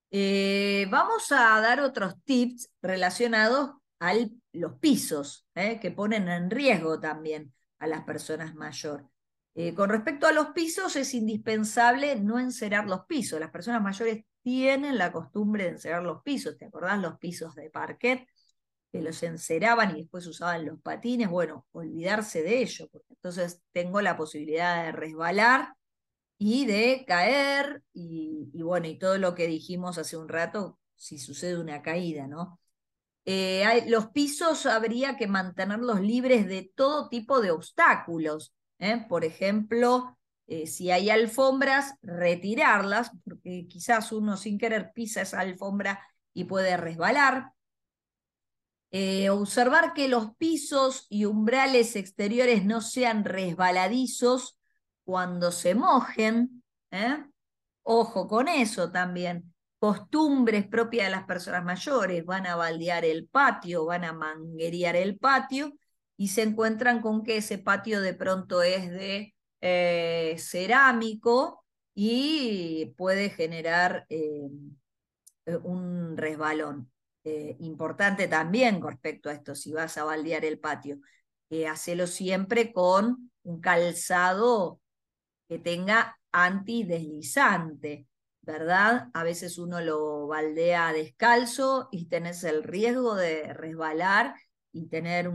Eh, 0.10 0.88
vamos 0.90 1.32
a 1.32 1.60
dar 1.62 1.80
otros 1.80 2.16
tips 2.24 2.70
relacionados 2.82 3.72
a 4.00 4.14
los 4.54 4.74
pisos, 4.80 5.48
que 5.54 5.92
ponen 5.92 6.28
en 6.28 6.50
riesgo 6.50 7.00
también 7.00 7.54
a 7.78 7.88
las 7.88 8.04
personas 8.04 8.56
mayores. 8.56 9.06
Con 9.76 9.90
respecto 9.90 10.26
a 10.26 10.32
los 10.32 10.48
pisos, 10.48 10.96
es 10.96 11.14
indispensable 11.14 12.20
no 12.20 12.40
encerar 12.40 12.88
los 12.88 13.06
pisos. 13.06 13.40
Las 13.40 13.52
personas 13.52 13.82
mayores 13.82 14.26
tienen 14.42 14.98
la 14.98 15.12
costumbre 15.12 15.66
de 15.66 15.72
encerar 15.72 16.04
los 16.04 16.22
pisos. 16.24 16.58
¿Te 16.58 16.66
acordás 16.66 17.00
los 17.00 17.18
pisos 17.18 17.56
de 17.56 17.70
parquet? 17.70 18.28
Que 18.92 19.02
los 19.02 19.22
enceraban 19.24 19.92
y 19.96 20.02
después 20.02 20.28
usaban 20.28 20.66
los 20.66 20.82
patines. 20.82 21.30
Bueno, 21.30 21.66
olvidarse 21.72 22.44
de 22.44 22.62
ello, 22.62 22.88
porque 22.92 23.14
entonces 23.14 23.62
tengo 23.72 24.02
la 24.02 24.18
posibilidad 24.18 24.86
de 24.86 24.92
resbalar 24.92 25.76
y 26.38 26.66
de 26.66 27.06
caer 27.08 27.84
y, 27.94 28.50
bueno, 28.64 28.88
y 28.88 28.98
todo 28.98 29.18
lo 29.20 29.36
que 29.36 29.48
dijimos 29.48 29.98
hace 30.00 30.18
un 30.18 30.28
rato, 30.28 30.80
si 30.96 31.20
sucede 31.20 31.60
una 31.60 31.82
caída, 31.84 32.28
¿no? 32.28 32.60
Eh, 33.26 33.86
los 33.88 34.08
pisos 34.08 34.66
habría 34.66 35.18
que 35.18 35.28
mantenerlos 35.28 36.02
libres 36.02 36.48
de 36.48 36.72
todo 36.76 37.10
tipo 37.10 37.42
de 37.42 37.52
obstáculos. 37.52 38.54
¿eh? 38.80 39.06
Por 39.08 39.24
ejemplo, 39.24 40.18
eh, 40.52 40.68
si 40.68 40.92
hay 40.92 41.10
alfombras, 41.10 41.96
retirarlas, 42.02 43.12
porque 43.24 43.68
quizás 43.70 44.12
uno 44.12 44.36
sin 44.36 44.58
querer 44.58 44.92
pisa 44.94 45.22
esa 45.22 45.40
alfombra 45.40 46.06
y 46.34 46.44
puede 46.44 46.76
resbalar. 46.76 47.54
Eh, 48.92 49.30
observar 49.30 49.94
que 49.94 50.10
los 50.10 50.36
pisos 50.36 51.08
y 51.10 51.24
umbrales 51.24 51.96
exteriores 51.96 52.66
no 52.66 52.82
sean 52.82 53.24
resbaladizos 53.24 54.58
cuando 55.06 55.54
se 55.54 55.74
mojen. 55.74 56.62
¿eh? 56.92 57.24
Ojo 57.84 58.28
con 58.28 58.50
eso 58.50 58.92
también. 58.92 59.54
Costumbres 59.80 60.68
propias 60.68 61.06
de 61.06 61.12
las 61.12 61.24
personas 61.24 61.64
mayores. 61.64 62.26
Van 62.26 62.46
a 62.46 62.58
baldear 62.58 63.06
el 63.06 63.26
patio, 63.26 63.86
van 63.86 64.04
a 64.04 64.12
manguerear 64.12 64.98
el 64.98 65.18
patio 65.18 65.78
y 66.18 66.28
se 66.28 66.42
encuentran 66.42 67.00
con 67.00 67.24
que 67.24 67.38
ese 67.38 67.58
patio 67.58 68.02
de 68.02 68.14
pronto 68.14 68.62
es 68.62 68.92
de 68.92 69.34
eh, 69.62 70.36
cerámico 70.38 71.64
y 71.94 72.94
puede 72.98 73.30
generar 73.30 74.06
un 75.64 76.18
resbalón. 76.18 76.92
Eh, 77.24 77.56
importante 77.60 78.28
también 78.28 78.80
con 78.80 78.92
respecto 78.92 79.30
a 79.30 79.34
esto, 79.34 79.54
si 79.54 79.72
vas 79.72 79.96
a 79.98 80.04
baldear 80.04 80.44
el 80.44 80.60
patio, 80.60 81.00
eh, 81.52 81.68
hacelo 81.68 82.08
siempre 82.08 82.74
con 82.74 83.32
un 83.44 83.62
calzado 83.62 84.80
que 85.48 85.60
tenga 85.60 86.18
antideslizante, 86.32 88.08
¿verdad? 88.42 89.10
A 89.14 89.24
veces 89.24 89.60
uno 89.60 89.82
lo 89.82 90.26
baldea 90.28 90.94
descalzo 90.94 91.90
y 91.92 92.08
tenés 92.08 92.44
el 92.44 92.64
riesgo 92.64 93.14
de 93.16 93.54
resbalar 93.54 94.34
y 94.72 94.88
tener 94.88 95.30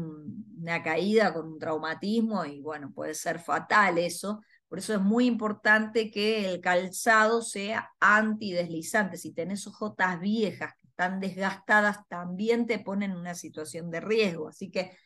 una 0.67 0.83
caída 0.83 1.33
con 1.33 1.47
un 1.53 1.59
traumatismo 1.61 2.45
y 2.45 2.61
bueno, 2.61 2.91
puede 2.93 3.15
ser 3.15 3.39
fatal 3.39 3.99
eso. 3.99 4.41
Por 4.69 4.81
eso 4.81 4.95
es 4.95 5.01
muy 5.01 5.27
importante 5.27 6.11
que 6.11 6.51
el 6.51 6.61
calzado 6.61 7.41
sea 7.41 7.93
antideslizante. 8.01 9.17
Si 9.17 9.33
tenés 9.33 9.65
ojotas 9.69 10.19
viejas 10.19 10.75
tan 10.97 11.21
desgastadas 11.21 11.99
también 12.09 12.67
te 12.67 12.81
ponen 12.81 13.13
en 13.13 13.19
una 13.19 13.35
situación 13.37 13.91
de 13.91 14.01
riesgo. 14.01 14.49
Así 14.49 14.71
que 14.71 14.97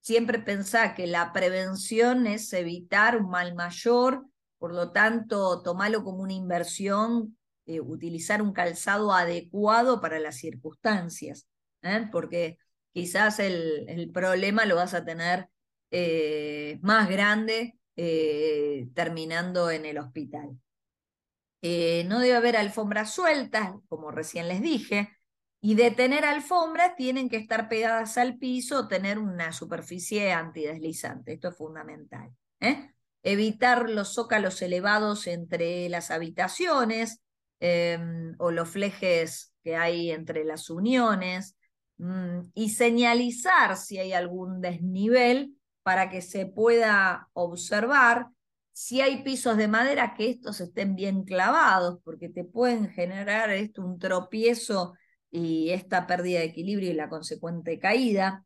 siempre 0.00 0.40
pensá 0.40 0.94
que 0.94 1.06
la 1.06 1.32
prevención 1.32 2.26
es 2.26 2.52
evitar 2.52 3.16
un 3.16 3.30
mal 3.30 3.54
mayor, 3.54 4.26
por 4.58 4.74
lo 4.74 4.92
tanto, 4.92 5.62
tomalo 5.62 6.04
como 6.04 6.22
una 6.22 6.34
inversión, 6.34 7.38
eh, 7.64 7.80
utilizar 7.80 8.42
un 8.42 8.52
calzado 8.52 9.12
adecuado 9.12 10.02
para 10.02 10.18
las 10.18 10.36
circunstancias, 10.36 11.46
¿eh? 11.82 12.08
porque 12.12 12.58
quizás 12.98 13.38
el, 13.38 14.10
problema 14.12 14.64
lo 14.66 14.76
vas 14.76 14.94
a 14.94 15.04
tener 15.04 15.48
eh, 15.90 16.78
más 16.82 17.08
grande 17.08 17.78
terminando 18.94 19.70
en 19.70 19.84
el 19.84 19.98
hospital. 19.98 20.50
no 21.62 22.20
debe 22.20 22.36
haber 22.36 22.56
alfombras 22.56 23.12
sueltas, 23.12 23.72
como 23.88 24.10
recién 24.12 24.46
les 24.46 24.62
dije, 24.62 25.18
y 25.60 25.74
de 25.74 25.90
tener 25.90 26.24
alfombras 26.24 26.94
tienen 26.96 27.28
que 27.28 27.36
estar 27.36 27.68
pegadas 27.68 28.16
al 28.16 28.38
piso 28.38 28.80
o 28.80 28.88
tener 28.88 29.18
una 29.18 29.52
superficie 29.52 30.32
antideslizante. 30.32 31.32
Esto 31.32 31.48
es 31.48 31.56
fundamental. 31.56 32.30
¿eh? 32.60 32.92
Evitar 33.22 33.90
los 33.90 34.14
zócalos 34.14 34.62
elevados 34.62 35.26
entre 35.26 35.88
las 35.88 36.10
habitaciones 36.10 37.20
em, 37.58 38.34
o 38.38 38.52
los 38.52 38.68
flejes 38.68 39.52
que 39.64 39.76
hay 39.76 40.12
entre 40.12 40.44
las 40.44 40.70
uniones 40.70 41.56
y 42.54 42.70
señalizar 42.70 43.76
si 43.76 43.98
hay 43.98 44.12
algún 44.12 44.60
desnivel 44.60 45.54
para 45.82 46.10
que 46.10 46.22
se 46.22 46.46
pueda 46.46 47.28
observar 47.32 48.28
si 48.72 49.00
hay 49.00 49.24
pisos 49.24 49.56
de 49.56 49.66
madera 49.66 50.14
que 50.14 50.30
estos 50.30 50.60
estén 50.60 50.94
bien 50.94 51.24
clavados, 51.24 51.98
porque 52.04 52.28
te 52.28 52.44
pueden 52.44 52.88
generar 52.90 53.50
esto 53.50 53.84
un 53.84 53.98
tropiezo 53.98 54.94
y 55.32 55.70
esta 55.70 56.06
pérdida 56.06 56.38
de 56.38 56.44
equilibrio 56.44 56.90
y 56.92 56.94
la 56.94 57.08
consecuente 57.08 57.80
caída. 57.80 58.44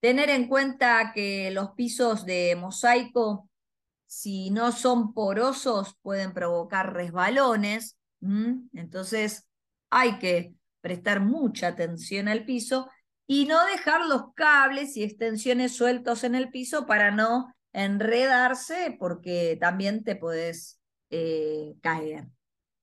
Tener 0.00 0.30
en 0.30 0.48
cuenta 0.48 1.12
que 1.14 1.50
los 1.50 1.72
pisos 1.72 2.24
de 2.24 2.56
mosaico, 2.58 3.50
si 4.06 4.50
no 4.50 4.72
son 4.72 5.12
porosos, 5.12 5.98
pueden 6.00 6.32
provocar 6.32 6.94
resbalones. 6.94 7.98
Entonces 8.72 9.46
hay 9.90 10.18
que 10.18 10.54
prestar 10.84 11.20
mucha 11.20 11.68
atención 11.68 12.28
al 12.28 12.44
piso 12.44 12.90
y 13.26 13.46
no 13.46 13.64
dejar 13.64 14.04
los 14.04 14.34
cables 14.34 14.98
y 14.98 15.02
extensiones 15.02 15.74
sueltos 15.74 16.24
en 16.24 16.34
el 16.34 16.50
piso 16.50 16.84
para 16.84 17.10
no 17.10 17.54
enredarse 17.72 18.94
porque 18.98 19.56
también 19.58 20.04
te 20.04 20.14
puedes 20.14 20.78
eh, 21.08 21.72
caer. 21.80 22.26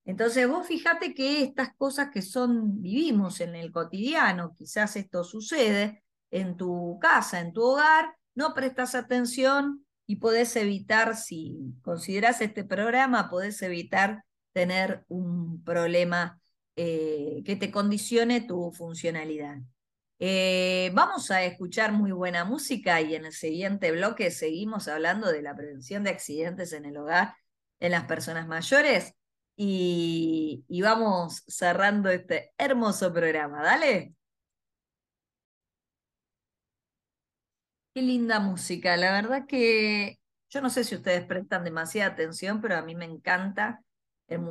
Entonces 0.04 0.48
vos 0.48 0.66
fíjate 0.66 1.14
que 1.14 1.44
estas 1.44 1.76
cosas 1.76 2.10
que 2.12 2.24
son, 2.24 2.82
vivimos 2.82 3.40
en 3.40 3.56
el 3.56 3.72
cotidiano, 3.72 4.56
quizás 4.56 4.96
esto 4.96 5.24
sucede 5.24 6.04
en 6.32 6.58
tu 6.58 6.98
casa, 7.00 7.40
en 7.40 7.54
tu 7.54 7.62
hogar, 7.62 8.16
no 8.34 8.56
prestas 8.56 8.96
atención 8.96 9.86
y 10.08 10.16
podés 10.16 10.56
evitar, 10.56 11.16
si 11.16 11.76
consideras 11.84 12.42
este 12.42 12.64
programa, 12.64 13.30
podés 13.30 13.62
evitar 13.62 14.24
tener 14.54 15.06
un 15.08 15.64
problema 15.64 16.41
eh, 16.76 17.44
que 17.46 17.56
te 17.56 17.72
condicione 17.72 18.42
tu 18.42 18.72
funcionalidad. 18.72 19.58
Eh, 20.20 20.92
vamos 20.94 21.32
a 21.32 21.44
escuchar 21.44 21.92
muy 21.92 22.12
buena 22.12 22.46
música 22.46 23.02
y 23.02 23.16
en 23.16 23.26
el 23.26 23.34
siguiente 23.34 23.92
bloque 23.92 24.30
seguimos 24.32 24.88
hablando 24.88 25.32
de 25.32 25.42
la 25.42 25.56
prevención 25.56 26.04
de 26.04 26.12
accidentes 26.12 26.74
en 26.74 26.86
el 26.86 26.98
hogar 26.98 27.36
en 27.80 27.92
las 27.92 28.06
personas 28.06 28.48
mayores 28.48 29.16
y, 29.56 30.82
vamos 30.82 31.44
cerrando 31.48 32.10
este 32.10 32.54
hermoso 32.58 33.14
programa. 33.14 33.64
Dale. 33.64 34.16
Qué 37.94 38.02
linda 38.02 38.40
música. 38.40 38.96
La 38.98 39.12
verdad 39.12 39.46
que 39.48 40.20
yo 40.50 40.62
no 40.62 40.70
sé 40.70 40.84
si 40.84 40.96
ustedes 40.96 41.26
prestan 41.26 41.64
demasiada 41.64 42.12
atención, 42.12 42.62
pero 42.62 42.76
a 42.78 42.82
mí 42.82 42.96
me 42.96 43.06
encanta 43.06 43.82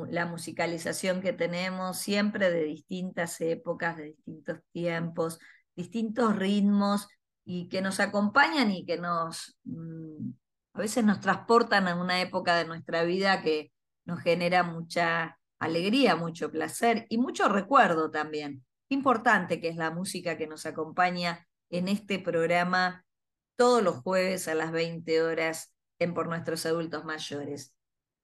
la 0.09 0.25
musicalización 0.25 1.21
que 1.21 1.33
tenemos 1.33 1.97
siempre 1.97 2.51
de 2.51 2.63
distintas 2.63 3.39
épocas, 3.41 3.97
de 3.97 4.05
distintos 4.05 4.59
tiempos, 4.71 5.39
distintos 5.75 6.35
ritmos 6.35 7.07
y 7.45 7.67
que 7.69 7.81
nos 7.81 7.99
acompañan 7.99 8.71
y 8.71 8.85
que 8.85 8.97
nos 8.97 9.57
mm, 9.63 10.31
a 10.73 10.79
veces 10.79 11.03
nos 11.03 11.19
transportan 11.19 11.87
a 11.87 11.95
una 11.95 12.21
época 12.21 12.55
de 12.55 12.65
nuestra 12.65 13.03
vida 13.03 13.41
que, 13.41 13.71
nos 14.05 14.21
genera 14.21 14.63
mucha 14.63 15.39
alegría, 15.59 16.15
mucho 16.15 16.51
placer 16.51 17.05
y 17.09 17.17
mucho 17.17 17.47
recuerdo 17.47 18.09
también. 18.11 18.65
Qué 18.89 18.95
importante 18.95 19.59
que 19.59 19.69
es 19.69 19.75
la 19.75 19.91
música 19.91 20.37
que 20.37 20.47
nos 20.47 20.65
acompaña 20.65 21.47
en 21.69 21.87
este 21.87 22.19
programa 22.19 23.05
todos 23.55 23.83
los 23.83 23.97
jueves 23.97 24.47
a 24.47 24.55
las 24.55 24.71
20 24.71 25.21
horas 25.21 25.73
en 25.99 26.13
Por 26.13 26.27
Nuestros 26.27 26.65
Adultos 26.65 27.05
Mayores. 27.05 27.73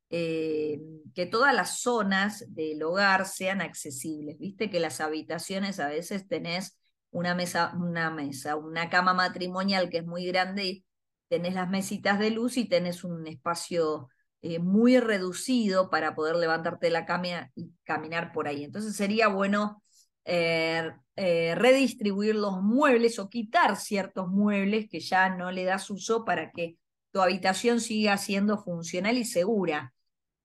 eh, 0.09 0.79
que 1.13 1.25
todas 1.25 1.53
las 1.53 1.81
zonas 1.81 2.45
del 2.49 2.81
hogar 2.83 3.25
sean 3.25 3.61
accesibles. 3.61 4.39
Viste 4.39 4.69
que 4.69 4.79
las 4.79 5.01
habitaciones 5.01 5.79
a 5.79 5.89
veces 5.89 6.27
tenés 6.27 6.79
una 7.11 7.35
mesa, 7.35 7.73
una 7.75 8.09
mesa, 8.09 8.55
una 8.55 8.89
cama 8.89 9.13
matrimonial 9.13 9.89
que 9.89 9.99
es 9.99 10.05
muy 10.05 10.25
grande 10.25 10.65
y 10.65 10.85
tenés 11.27 11.53
las 11.55 11.69
mesitas 11.69 12.19
de 12.19 12.31
luz 12.31 12.57
y 12.57 12.67
tenés 12.69 13.03
un 13.03 13.27
espacio 13.27 14.09
eh, 14.41 14.59
muy 14.59 14.99
reducido 14.99 15.89
para 15.89 16.15
poder 16.15 16.35
levantarte 16.37 16.87
de 16.87 16.91
la 16.91 17.05
cama 17.05 17.51
y 17.55 17.71
caminar 17.83 18.31
por 18.31 18.47
ahí. 18.47 18.63
Entonces 18.63 18.95
sería 18.95 19.27
bueno 19.27 19.81
eh, 20.29 21.55
redistribuir 21.55 22.35
los 22.35 22.61
muebles 22.61 23.17
o 23.17 23.29
quitar 23.29 23.77
ciertos 23.77 24.27
muebles 24.27 24.89
que 24.89 24.99
ya 24.99 25.29
no 25.29 25.51
le 25.51 25.63
das 25.63 25.89
uso 25.89 26.25
para 26.25 26.51
que 26.51 26.77
tu 27.11 27.21
habitación 27.21 27.79
siga 27.79 28.17
siendo 28.17 28.57
funcional 28.57 29.17
y 29.17 29.25
segura. 29.25 29.93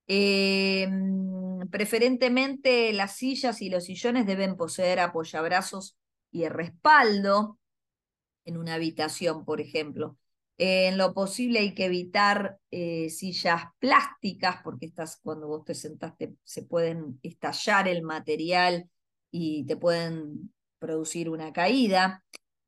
Eh, 0.06 0.88
preferentemente 1.70 2.92
las 2.92 3.16
sillas 3.16 3.60
y 3.60 3.70
los 3.70 3.84
sillones 3.84 4.24
deben 4.24 4.56
poseer 4.56 5.00
apoyabrazos 5.00 5.96
y 6.30 6.46
respaldo 6.48 7.58
en 8.44 8.58
una 8.58 8.74
habitación, 8.74 9.44
por 9.44 9.60
ejemplo. 9.60 10.16
en 10.58 10.96
lo 10.96 11.12
posible 11.12 11.58
hay 11.58 11.74
que 11.74 11.86
evitar 11.86 12.58
eh, 12.70 13.10
sillas 13.10 13.64
plásticas, 13.78 14.58
porque 14.62 14.86
estas 14.86 15.18
cuando 15.22 15.48
vos 15.48 15.64
te 15.64 15.74
sentaste 15.74 16.34
se 16.44 16.62
pueden 16.62 17.18
estallar 17.22 17.88
el 17.88 18.02
material 18.02 18.88
y 19.32 19.64
te 19.66 19.76
pueden 19.76 20.52
producir 20.78 21.28
una 21.28 21.52
caída. 21.52 22.24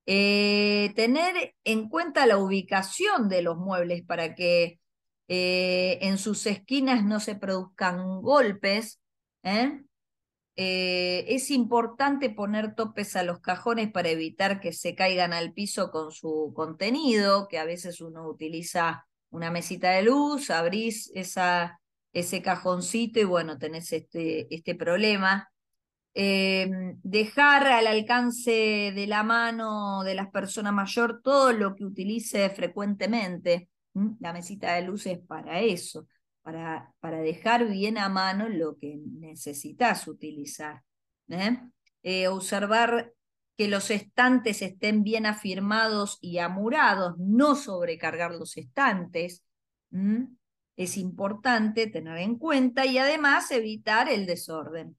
Eh, 0.06 0.92
tener 0.96 1.54
en 1.62 1.88
cuenta 1.88 2.26
la 2.26 2.38
ubicación 2.38 3.28
de 3.28 3.42
los 3.42 3.56
muebles 3.56 4.02
para 4.04 4.34
que 4.34 4.80
eh, 5.28 5.98
en 6.02 6.18
sus 6.18 6.46
esquinas 6.46 7.04
no 7.04 7.20
se 7.20 7.36
produzcan 7.36 8.20
golpes. 8.20 9.00
es 10.56 11.50
importante 11.50 12.30
poner 12.30 12.74
topes 12.74 13.16
a 13.16 13.22
los 13.22 13.40
cajones 13.40 13.90
para 13.92 14.08
evitar 14.10 14.60
que 14.60 14.72
se 14.72 14.94
caigan 14.94 15.32
al 15.32 15.52
piso 15.52 15.90
con 15.90 16.10
su 16.12 16.52
contenido, 16.54 17.48
que 17.48 17.58
a 17.58 17.64
veces 17.64 18.00
uno 18.00 18.28
utiliza 18.28 19.06
una 19.30 19.50
mesita 19.50 19.90
de 19.90 20.02
luz, 20.02 20.50
abrís 20.50 21.10
esa, 21.14 21.80
ese 22.12 22.40
cajoncito 22.40 23.18
y 23.20 23.24
bueno, 23.24 23.58
tenés 23.58 23.92
este, 23.92 24.54
este 24.54 24.74
problema. 24.74 25.50
Em, 26.16 27.00
dejar 27.02 27.66
al 27.66 27.88
alcance 27.88 28.92
de 28.94 29.06
la 29.08 29.24
mano 29.24 30.04
de 30.04 30.14
las 30.14 30.30
personas 30.30 30.72
mayor 30.72 31.20
todo 31.22 31.52
lo 31.52 31.74
que 31.74 31.84
utilice 31.84 32.48
frecuentemente. 32.50 33.68
La 34.20 34.32
mesita 34.32 34.74
de 34.74 34.82
luz 34.82 35.06
es 35.06 35.18
para 35.18 35.60
eso, 35.60 36.06
para, 36.42 36.92
para 37.00 37.18
dejar 37.18 37.68
bien 37.68 37.98
a 37.98 38.08
mano 38.08 38.48
lo 38.48 38.76
que 38.76 38.96
necesitas 38.96 40.06
utilizar. 40.06 40.82
¿eh? 41.28 41.58
Eh, 42.04 42.28
observar 42.28 43.12
que 43.56 43.66
los 43.66 43.90
estantes 43.90 44.62
estén 44.62 45.02
bien 45.02 45.26
afirmados 45.26 46.18
y 46.20 46.38
amurados, 46.38 47.14
no 47.18 47.56
sobrecargar 47.56 48.32
los 48.32 48.56
estantes. 48.56 49.44
Es 50.76 50.96
importante 50.96 51.88
tener 51.88 52.18
en 52.18 52.36
cuenta 52.36 52.86
y 52.86 52.98
además 52.98 53.50
evitar 53.50 54.08
el 54.08 54.26
desorden. 54.26 54.96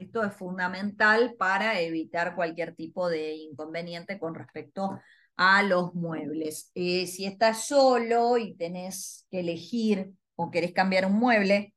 Esto 0.00 0.24
es 0.24 0.32
fundamental 0.32 1.34
para 1.38 1.78
evitar 1.78 2.34
cualquier 2.34 2.74
tipo 2.74 3.10
de 3.10 3.34
inconveniente 3.34 4.18
con 4.18 4.34
respecto 4.34 4.98
a 5.36 5.62
los 5.62 5.94
muebles. 5.94 6.70
Eh, 6.74 7.06
si 7.06 7.26
estás 7.26 7.66
solo 7.66 8.38
y 8.38 8.54
tenés 8.54 9.26
que 9.30 9.40
elegir 9.40 10.10
o 10.36 10.50
querés 10.50 10.72
cambiar 10.72 11.04
un 11.04 11.18
mueble 11.18 11.74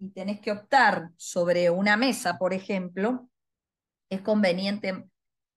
y 0.00 0.10
tenés 0.10 0.40
que 0.40 0.50
optar 0.50 1.10
sobre 1.16 1.70
una 1.70 1.96
mesa, 1.96 2.38
por 2.38 2.52
ejemplo, 2.52 3.30
es 4.08 4.20
conveniente 4.22 5.04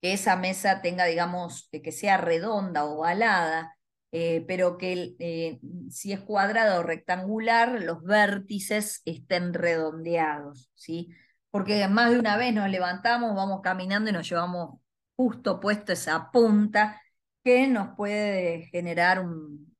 que 0.04 0.14
esa 0.14 0.36
mesa 0.36 0.84
tenga, 0.84 1.06
digamos, 1.06 1.68
que 1.72 1.92
sea 1.92 2.18
redonda 2.18 2.86
o 2.86 3.00
ovalada, 3.00 3.76
eh, 4.16 4.46
pero 4.48 4.78
que 4.78 5.16
eh, 5.18 5.60
si 5.90 6.14
es 6.14 6.20
cuadrada 6.22 6.80
o 6.80 6.84
rectangular, 6.84 7.82
los 7.82 8.04
vértices 8.04 9.02
estén 9.06 9.56
redondeados, 9.56 10.70
¿sí? 10.76 11.10
Porque 11.50 11.88
más 11.88 12.12
de 12.12 12.20
una 12.20 12.38
vez 12.38 12.54
nos 12.54 12.70
levantamos, 12.70 13.36
vamos 13.36 13.62
caminando 13.64 14.12
y 14.12 14.14
nos 14.14 14.30
llevamos 14.30 14.80
justo 15.16 15.60
puesto 15.60 15.94
esa 15.94 16.30
punta 16.32 17.02
que 17.44 17.68
nos 17.68 17.96
puede 17.96 18.68
generar 18.68 19.26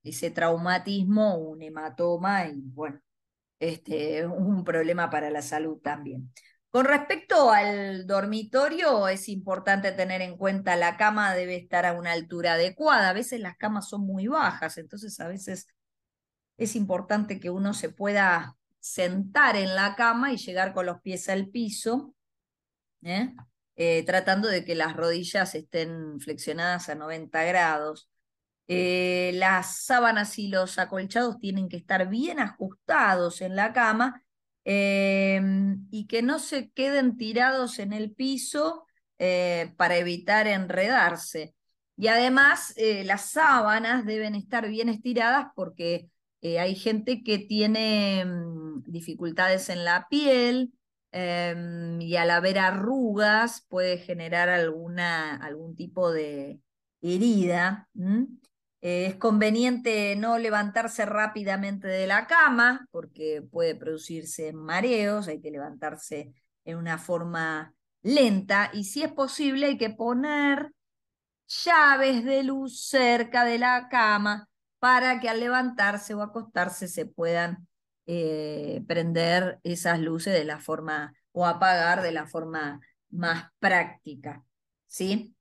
ese 0.04 0.32
traumatismo, 0.32 1.38
un 1.38 1.62
hematoma 1.62 2.48
y 2.48 2.60
bueno, 2.62 3.00
este, 3.60 4.26
un 4.26 4.64
problema 4.64 5.12
para 5.12 5.30
la 5.30 5.44
salud 5.44 5.78
también. 5.80 6.32
Con 6.74 6.86
respecto 6.86 7.52
al 7.52 8.08
dormitorio, 8.08 9.08
es 9.08 9.30
importante 9.30 9.92
tener 9.92 10.24
en 10.24 10.38
cuenta 10.38 10.76
la 10.76 10.98
cama 10.98 11.36
debe 11.36 11.56
estar 11.56 11.86
a 11.86 11.94
una 11.94 12.14
altura 12.14 12.54
adecuada. 12.54 13.10
A 13.10 13.14
veces 13.14 13.40
las 13.42 13.58
camas 13.58 13.88
son 13.90 14.08
muy 14.08 14.26
bajas, 14.28 14.80
entonces 14.80 15.20
a 15.20 15.28
veces 15.28 15.68
es 16.58 16.76
importante 16.76 17.40
que 17.40 17.52
uno 17.52 17.76
se 17.76 17.90
pueda 17.90 18.58
sentar 18.80 19.56
en 19.56 19.76
la 19.76 19.96
cama 19.96 20.34
y 20.34 20.38
llegar 20.38 20.74
con 20.74 20.88
los 20.88 21.00
pies 21.02 21.30
al 21.30 21.50
piso, 21.50 22.16
¿eh? 23.04 23.36
Eh, 23.76 24.04
tratando 24.08 24.48
de 24.48 24.66
que 24.66 24.74
las 24.74 24.96
rodillas 24.96 25.54
estén 25.54 26.20
flexionadas 26.22 26.90
a 26.90 26.96
90 26.96 27.44
grados. 27.44 28.10
Eh, 28.68 29.30
las 29.36 29.86
sábanas 29.86 30.40
y 30.40 30.48
los 30.48 30.80
acolchados 30.80 31.38
tienen 31.38 31.70
que 31.70 31.78
estar 31.78 32.10
bien 32.10 32.40
ajustados 32.40 33.42
en 33.42 33.56
la 33.56 33.74
cama 33.74 34.23
Em, 34.66 35.88
y 35.92 36.08
que 36.08 36.22
no 36.22 36.40
se 36.40 36.70
queden 36.72 37.18
tirados 37.18 37.80
en 37.80 37.92
el 37.92 38.12
piso 38.14 38.86
eh, 39.20 39.74
para 39.78 39.98
evitar 39.98 40.48
enredarse. 40.48 41.54
Y 41.98 42.08
además 42.08 42.74
eh, 42.78 43.04
las 43.04 43.32
sábanas 43.32 44.06
deben 44.06 44.36
estar 44.36 44.68
bien 44.70 44.90
estiradas 44.90 45.48
porque 45.56 46.10
eh, 46.42 46.60
hay 46.60 46.76
gente 46.76 47.24
que 47.24 47.40
tiene 47.40 48.24
mm, 48.26 48.84
dificultades 48.84 49.70
en 49.70 49.84
la 49.86 50.08
piel 50.10 50.74
em, 51.12 52.02
y 52.02 52.16
al 52.16 52.32
haber 52.32 52.58
arrugas 52.60 53.66
puede 53.70 53.98
generar 53.98 54.50
alguna, 54.50 55.36
algún 55.36 55.76
tipo 55.76 56.12
de 56.12 56.60
herida. 57.02 57.90
Eh, 58.86 59.06
es 59.06 59.16
conveniente 59.16 60.14
no 60.18 60.38
levantarse 60.38 61.06
rápidamente 61.06 61.88
de 61.88 62.06
la 62.06 62.28
cama 62.28 62.86
porque 62.92 63.42
puede 63.42 63.76
producirse 63.76 64.52
mareos, 64.52 65.30
hay 65.30 65.40
que 65.40 65.52
levantarse 65.52 66.34
en 66.66 66.78
una 66.78 66.98
forma 66.98 67.74
lenta 68.02 68.72
y 68.74 68.84
si 68.84 69.02
es 69.02 69.14
posible 69.14 69.68
hay 69.68 69.78
que 69.78 69.90
poner 69.90 70.74
llaves 71.48 72.26
de 72.26 72.44
luz 72.44 72.86
cerca 72.86 73.46
de 73.46 73.58
la 73.58 73.88
cama 73.88 74.50
para 74.80 75.22
que 75.22 75.30
al 75.30 75.40
levantarse 75.40 76.14
o 76.14 76.22
acostarse 76.22 76.90
se 76.90 77.06
puedan 77.06 77.66
eh, 78.06 78.84
prender 78.86 79.62
esas 79.64 79.98
luces 80.02 80.34
de 80.34 80.44
la 80.44 80.60
forma 80.60 81.14
o 81.32 81.46
apagar 81.46 82.02
de 82.02 82.12
la 82.12 82.28
forma 82.28 82.82
más 83.12 83.46
práctica. 83.60 84.44
¿sí? 84.88 85.34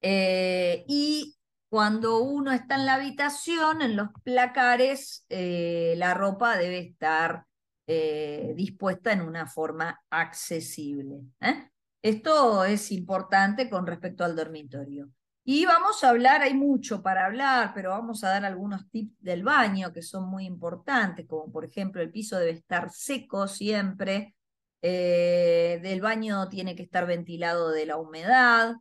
Eh, 0.00 0.84
y 0.88 1.36
cuando 1.70 2.18
uno 2.18 2.52
está 2.52 2.74
en 2.74 2.84
la 2.84 2.94
habitación, 2.94 3.80
en 3.80 3.94
los 3.94 4.08
placares, 4.24 5.24
eh, 5.28 5.94
la 5.96 6.14
ropa 6.14 6.58
debe 6.58 6.80
estar 6.80 7.46
eh, 7.86 8.52
dispuesta 8.56 9.12
en 9.12 9.22
una 9.22 9.46
forma 9.46 10.02
accesible. 10.10 11.20
¿eh? 11.40 11.70
Esto 12.02 12.64
es 12.64 12.90
importante 12.90 13.70
con 13.70 13.86
respecto 13.86 14.24
al 14.24 14.34
dormitorio. 14.34 15.10
Y 15.44 15.64
vamos 15.64 16.02
a 16.02 16.08
hablar, 16.08 16.42
hay 16.42 16.54
mucho 16.54 17.02
para 17.02 17.26
hablar, 17.26 17.70
pero 17.72 17.90
vamos 17.90 18.24
a 18.24 18.30
dar 18.30 18.44
algunos 18.44 18.90
tips 18.90 19.14
del 19.20 19.44
baño 19.44 19.92
que 19.92 20.02
son 20.02 20.28
muy 20.28 20.46
importantes, 20.46 21.24
como 21.28 21.52
por 21.52 21.64
ejemplo 21.64 22.02
el 22.02 22.10
piso 22.10 22.36
debe 22.36 22.50
estar 22.50 22.90
seco 22.90 23.46
siempre, 23.46 24.34
del 24.82 26.00
baño 26.00 26.48
tiene 26.48 26.74
que 26.74 26.82
estar 26.82 27.06
ventilado 27.06 27.70
de 27.70 27.86
la 27.86 27.96
humedad, 27.96 28.76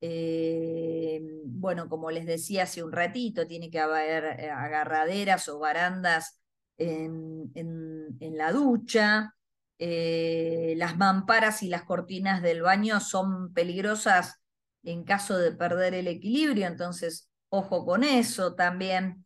eh, 0.00 1.20
bueno, 1.44 1.88
como 1.88 2.10
les 2.10 2.26
decía 2.26 2.64
hace 2.64 2.82
un 2.82 2.92
ratito, 2.92 3.46
tiene 3.46 3.70
que 3.70 3.80
haber 3.80 4.40
eh, 4.40 4.50
agarraderas 4.50 5.48
o 5.48 5.58
barandas 5.58 6.40
en, 6.76 7.50
la 8.20 8.52
ducha. 8.52 9.34
Eh, 9.80 10.74
las 10.76 10.96
mamparas 10.96 11.62
y 11.62 11.68
las 11.68 11.84
cortinas 11.84 12.42
del 12.42 12.62
baño 12.62 13.00
son 13.00 13.52
peligrosas 13.52 14.40
en 14.84 15.04
caso 15.04 15.38
de 15.38 15.52
perder 15.52 15.94
el 15.94 16.08
equilibrio, 16.08 16.66
entonces 16.66 17.28
ojo 17.48 17.84
con 17.84 18.04
eso 18.04 18.54
también. 18.54 19.24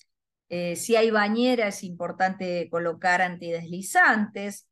si 0.48 0.96
hay 0.96 1.10
bañera 1.10 1.68
es 1.68 1.82
importante 1.82 2.68
colocar 2.70 3.22
antideslizantes 3.22 4.68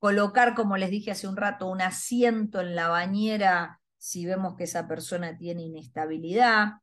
colocar, 0.00 0.54
como 0.56 0.76
les 0.76 0.90
dije 0.90 1.12
hace 1.12 1.28
un 1.28 1.36
rato, 1.36 1.68
un 1.68 1.80
asiento 1.80 2.60
en 2.60 2.74
la 2.74 2.88
bañera 2.88 3.80
si 4.00 4.24
vemos 4.24 4.56
que 4.56 4.64
esa 4.64 4.88
persona 4.88 5.36
tiene 5.36 5.62
inestabilidad. 5.62 6.80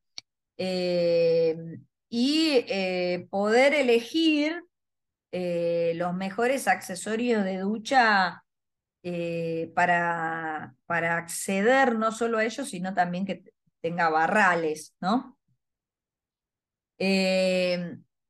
Eh, 0.56 1.58
y 2.10 2.63
eh, 2.69 3.27
poder 3.30 3.73
elegir 3.73 4.63
eh, 5.32 5.93
los 5.95 6.13
mejores 6.13 6.67
accesorios 6.67 7.43
de 7.43 7.58
ducha 7.58 8.43
para, 9.73 10.75
para 10.86 11.17
acceder 11.17 11.95
no 11.95 12.12
solo 12.12 12.39
a 12.39 12.43
ellos, 12.43 12.69
sino 12.69 12.93
también 12.93 13.25
que 13.25 13.41
tenga 13.80 14.10
barrales, 14.10 14.95
¿no? 14.99 15.38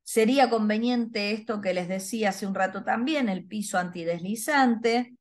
Sería 0.08 0.50
conveniente 0.50 1.32
esto 1.34 1.60
que 1.60 1.74
les 1.74 1.90
decía 1.90 2.30
hace 2.30 2.48
un 2.48 2.56
rato 2.56 2.86
también, 2.86 3.28
el 3.28 3.46
piso 3.46 3.78
antideslizante. 3.78 5.18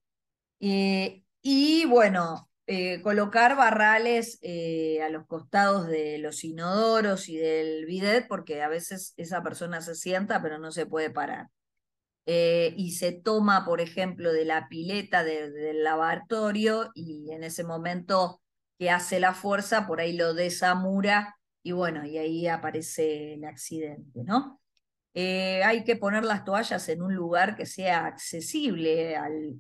Eh, 0.61 1.25
y 1.43 1.85
bueno, 1.87 2.49
eh, 2.69 3.03
colocar 3.03 3.57
barrales 3.57 4.39
eh, 4.43 5.03
a 5.03 5.09
los 5.09 5.27
costados 5.27 5.89
de 5.89 6.19
los 6.19 6.45
inodoros 6.45 7.29
y 7.29 7.37
del 7.37 7.85
bidet, 7.85 8.29
porque 8.29 8.63
a 8.63 8.69
veces 8.69 9.13
esa 9.17 9.43
persona 9.43 9.81
se 9.81 9.97
sienta 9.97 10.41
pero 10.41 10.59
no 10.59 10.71
se 10.71 10.87
puede 10.87 11.11
parar. 11.11 11.49
y 12.27 12.93
se 12.93 13.13
toma, 13.13 13.65
por 13.65 13.81
ejemplo, 13.81 14.33
de 14.33 14.45
la 14.45 14.69
pileta 14.69 15.25
del 15.25 15.83
lavatorio 15.83 16.93
y 16.95 17.33
en 17.33 17.43
ese 17.43 17.65
momento 17.65 18.41
que 18.79 18.91
hace 18.91 19.19
la 19.21 19.35
fuerza, 19.35 19.87
por 19.89 20.01
ahí 20.01 20.13
lo 20.13 20.33
desamura 20.35 21.37
y 21.65 21.73
bueno, 21.73 22.05
y 22.07 22.19
ahí 22.19 22.47
aparece 22.47 23.35
el 23.35 23.45
accidente, 23.45 24.23
¿no? 24.25 24.61
Eh, 25.19 25.65
hay 25.65 25.83
que 25.83 25.97
poner 25.97 26.27
las 26.27 26.45
toallas 26.45 26.91
en 26.91 27.01
un 27.01 27.15
lugar 27.15 27.57
que 27.57 27.65
sea 27.65 28.05
accesible, 28.05 29.17
al, 29.17 29.59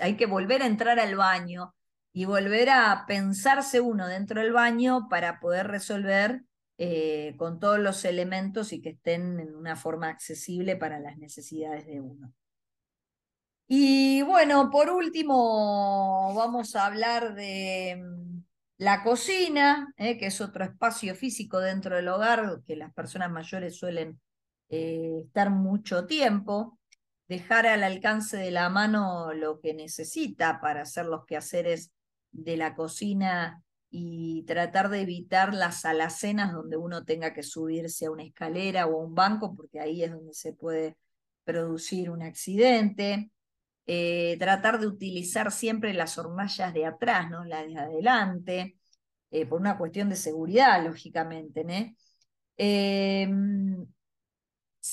hay, 0.00 0.16
que, 0.16 0.24
volver 0.24 0.62
a 0.62 0.66
entrar 0.66 0.98
al 0.98 1.16
baño 1.16 1.74
y 2.14 2.24
volver 2.24 2.70
a 2.70 3.04
pensarse 3.06 3.82
uno 3.82 4.08
dentro 4.08 4.40
del 4.40 4.54
baño 4.54 5.06
para 5.10 5.38
poder 5.38 5.66
resolver 5.66 6.44
eh, 6.78 7.34
con 7.36 7.60
todos 7.60 7.78
los 7.78 8.06
elementos 8.06 8.72
y 8.72 8.80
que 8.80 8.88
estén 8.90 9.38
en 9.38 9.54
una 9.54 9.76
forma 9.76 10.08
accesible 10.08 10.76
para 10.76 10.98
las 10.98 11.18
necesidades 11.18 11.86
de 11.86 12.00
uno. 12.00 12.32
Y 13.68 14.22
bueno, 14.22 14.70
por 14.70 14.88
último, 14.88 16.32
vamos 16.34 16.74
a 16.74 16.86
hablar 16.86 17.34
de 17.34 18.02
mm, 18.02 18.42
la 18.78 19.02
cocina, 19.02 19.92
eh, 19.98 20.16
que 20.16 20.28
es 20.28 20.40
otro 20.40 20.64
espacio 20.64 21.14
físico 21.14 21.60
dentro 21.60 21.96
del 21.96 22.08
hogar 22.08 22.62
que 22.66 22.76
las 22.76 22.94
personas 22.94 23.30
mayores 23.30 23.76
suelen 23.76 24.18
eh, 24.70 25.22
estar 25.26 25.50
mucho 25.50 26.06
tiempo, 26.06 26.78
dejar 27.28 27.66
al 27.66 27.82
alcance 27.82 28.36
de 28.36 28.50
la 28.52 28.68
mano 28.70 29.32
lo 29.34 29.60
que 29.60 29.74
necesita 29.74 30.60
para 30.60 30.82
hacer 30.82 31.06
los 31.06 31.24
quehaceres 31.26 31.92
de 32.32 32.56
la 32.56 32.74
cocina 32.74 33.62
y 33.90 34.44
tratar 34.46 34.88
de 34.88 35.00
evitar 35.00 35.52
las 35.54 35.84
alacenas 35.84 36.52
donde 36.52 36.76
uno 36.76 37.04
tenga 37.04 37.34
que 37.34 37.42
subirse 37.42 38.06
a 38.06 38.10
una 38.12 38.22
escalera 38.22 38.86
o 38.86 39.00
a 39.00 39.04
un 39.04 39.14
banco, 39.14 39.54
porque 39.56 39.80
ahí 39.80 40.04
es 40.04 40.12
donde 40.12 40.32
se 40.34 40.52
puede 40.52 40.96
producir 41.44 42.10
un 42.10 42.22
accidente. 42.22 43.30
Eh, 43.86 44.36
tratar 44.38 44.78
de 44.78 44.86
utilizar 44.86 45.50
siempre 45.50 45.92
las 45.94 46.16
hornallas 46.18 46.72
de 46.72 46.86
atrás, 46.86 47.28
¿no? 47.28 47.44
las 47.44 47.66
de 47.66 47.76
adelante, 47.76 48.78
eh, 49.32 49.46
por 49.46 49.60
una 49.60 49.76
cuestión 49.76 50.08
de 50.08 50.16
seguridad, 50.16 50.84
lógicamente. 50.84 51.64
¿no? 51.64 51.72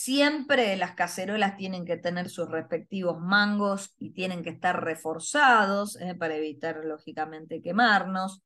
Em, 0.10 0.48
Siempre 0.48 0.76
las 0.78 0.94
cacerolas 0.96 1.58
tienen 1.58 1.86
que 1.86 1.98
tener 1.98 2.30
sus 2.30 2.50
respectivos 2.50 3.20
mangos 3.22 3.94
y 3.98 4.12
tienen 4.12 4.44
que 4.44 4.50
estar 4.50 4.84
reforzados 4.84 6.00
eh, 6.02 6.16
para 6.16 6.36
evitar, 6.36 6.84
lógicamente, 6.86 7.62
quemarnos. 7.62 8.42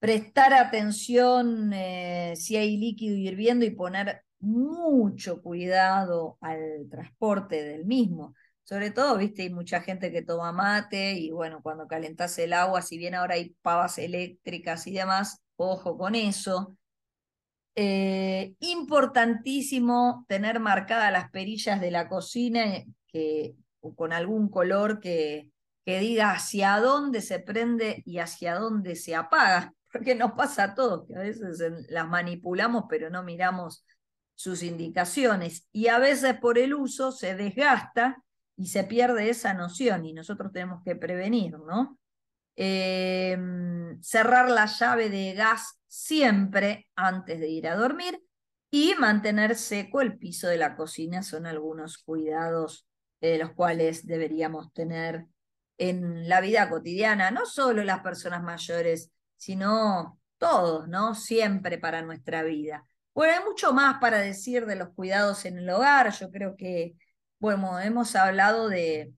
Prestar 0.00 0.54
atención 0.54 1.72
eh, 1.74 2.34
si 2.36 2.56
hay 2.56 2.76
líquido 2.78 3.16
hirviendo 3.16 3.64
y 3.64 3.70
poner 3.70 4.22
mucho 4.40 5.42
cuidado 5.42 6.38
al 6.40 6.88
transporte 6.90 7.62
del 7.62 7.84
mismo. 7.86 8.34
Sobre 8.64 8.90
todo, 8.90 9.16
viste, 9.18 9.42
hay 9.42 9.50
mucha 9.50 9.80
gente 9.80 10.12
que 10.12 10.22
toma 10.22 10.52
mate 10.52 11.14
y 11.14 11.30
bueno, 11.32 11.62
cuando 11.62 11.88
calentas 11.88 12.38
el 12.38 12.52
agua, 12.52 12.82
si 12.82 12.98
bien 12.98 13.14
ahora 13.14 13.34
hay 13.34 13.56
pavas 13.62 13.98
eléctricas 13.98 14.86
y 14.86 14.92
demás, 14.92 15.42
ojo 15.56 15.98
con 15.98 16.14
eso. 16.14 16.76
Eh, 17.80 18.56
importantísimo 18.58 20.24
tener 20.26 20.58
marcadas 20.58 21.12
las 21.12 21.30
perillas 21.30 21.80
de 21.80 21.92
la 21.92 22.08
cocina 22.08 22.74
eh, 22.74 22.88
que, 23.06 23.54
con 23.94 24.12
algún 24.12 24.48
color 24.48 24.98
que, 24.98 25.52
que 25.84 26.00
diga 26.00 26.32
hacia 26.32 26.80
dónde 26.80 27.20
se 27.22 27.38
prende 27.38 28.02
y 28.04 28.18
hacia 28.18 28.56
dónde 28.56 28.96
se 28.96 29.14
apaga, 29.14 29.74
porque 29.92 30.16
nos 30.16 30.32
pasa 30.32 30.64
a 30.64 30.74
todos, 30.74 31.06
que 31.06 31.14
a 31.14 31.20
veces 31.20 31.62
las 31.88 32.08
manipulamos 32.08 32.86
pero 32.88 33.10
no 33.10 33.22
miramos 33.22 33.86
sus 34.34 34.64
indicaciones 34.64 35.68
y 35.70 35.86
a 35.86 36.00
veces 36.00 36.36
por 36.36 36.58
el 36.58 36.74
uso 36.74 37.12
se 37.12 37.36
desgasta 37.36 38.24
y 38.56 38.66
se 38.66 38.82
pierde 38.82 39.30
esa 39.30 39.54
noción 39.54 40.04
y 40.04 40.14
nosotros 40.14 40.50
tenemos 40.50 40.82
que 40.82 40.96
prevenir, 40.96 41.56
¿no? 41.60 41.96
Em, 42.56 44.02
cerrar 44.02 44.50
la 44.50 44.66
llave 44.66 45.10
de 45.10 45.34
gas 45.34 45.77
siempre 45.88 46.88
antes 46.94 47.40
de 47.40 47.48
ir 47.48 47.66
a 47.66 47.76
dormir 47.76 48.22
y 48.70 48.94
mantener 48.98 49.56
seco 49.56 50.00
el 50.00 50.18
piso 50.18 50.48
de 50.48 50.58
la 50.58 50.76
cocina 50.76 51.22
son 51.22 51.46
algunos 51.46 51.98
cuidados 51.98 52.86
de 53.20 53.38
los 53.38 53.52
cuales 53.52 54.06
deberíamos 54.06 54.72
tener 54.72 55.26
en 55.78 56.28
la 56.28 56.40
vida 56.40 56.68
cotidiana, 56.68 57.30
no 57.30 57.46
solo 57.46 57.82
las 57.84 58.00
personas 58.00 58.42
mayores, 58.42 59.10
sino 59.36 60.20
todos, 60.38 60.88
¿no? 60.88 61.14
Siempre 61.14 61.78
para 61.78 62.02
nuestra 62.02 62.42
vida. 62.42 62.84
Bueno, 63.14 63.34
hay 63.34 63.44
mucho 63.44 63.72
más 63.72 63.98
para 64.00 64.18
decir 64.18 64.66
de 64.66 64.76
los 64.76 64.90
cuidados 64.90 65.44
en 65.44 65.58
el 65.58 65.70
hogar. 65.70 66.12
Yo 66.12 66.30
creo 66.30 66.56
que, 66.56 66.94
bueno, 67.38 67.80
hemos 67.80 68.14
hablado 68.14 68.68
de, 68.68 69.12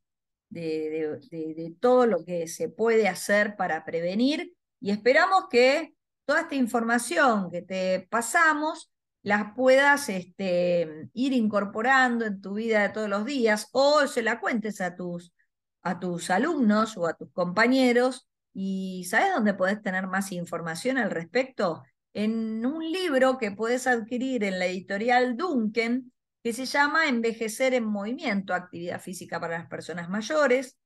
de, 0.48 1.74
todo 1.80 2.06
lo 2.06 2.24
que 2.24 2.48
se 2.48 2.68
puede 2.68 3.08
hacer 3.08 3.56
para 3.56 3.84
prevenir 3.84 4.54
y 4.80 4.90
esperamos 4.90 5.44
que 5.50 5.94
toda 6.30 6.42
esta 6.42 6.54
información 6.54 7.50
que 7.50 7.60
te 7.60 8.06
pasamos 8.08 8.92
las 9.22 9.52
puedas 9.56 10.08
este, 10.08 11.08
ir 11.12 11.32
incorporando 11.32 12.24
en 12.24 12.40
tu 12.40 12.54
vida 12.54 12.82
de 12.82 12.90
todos 12.90 13.08
los 13.08 13.24
días 13.24 13.66
o 13.72 14.06
se 14.06 14.22
la 14.22 14.38
cuentes 14.38 14.80
a 14.80 14.94
tus, 14.94 15.34
a 15.82 15.98
tus 15.98 16.30
alumnos 16.30 16.96
o 16.96 17.08
a 17.08 17.14
tus 17.14 17.32
compañeros. 17.32 18.28
¿Y 18.54 19.08
sabes 19.10 19.34
dónde 19.34 19.54
puedes 19.54 19.82
tener 19.82 20.06
más 20.06 20.30
información 20.30 20.98
al 20.98 21.10
respecto? 21.10 21.82
En 22.14 22.64
un 22.64 22.88
libro 22.92 23.36
que 23.36 23.50
puedes 23.50 23.88
adquirir 23.88 24.44
en 24.44 24.60
la 24.60 24.66
editorial 24.66 25.36
Duncan, 25.36 26.12
que 26.44 26.52
se 26.52 26.64
llama 26.64 27.08
Envejecer 27.08 27.74
en 27.74 27.86
Movimiento, 27.86 28.54
actividad 28.54 29.00
física 29.00 29.40
para 29.40 29.58
las 29.58 29.66
personas 29.66 30.08
mayores, 30.08 30.78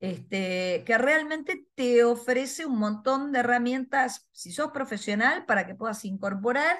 este, 0.00 0.84
que 0.86 0.98
realmente 0.98 1.66
te 1.74 2.04
ofrece 2.04 2.66
un 2.66 2.78
montón 2.78 3.32
de 3.32 3.40
herramientas, 3.40 4.28
si 4.32 4.52
sos 4.52 4.70
profesional, 4.70 5.44
para 5.46 5.66
que 5.66 5.74
puedas 5.74 6.04
incorporar, 6.04 6.78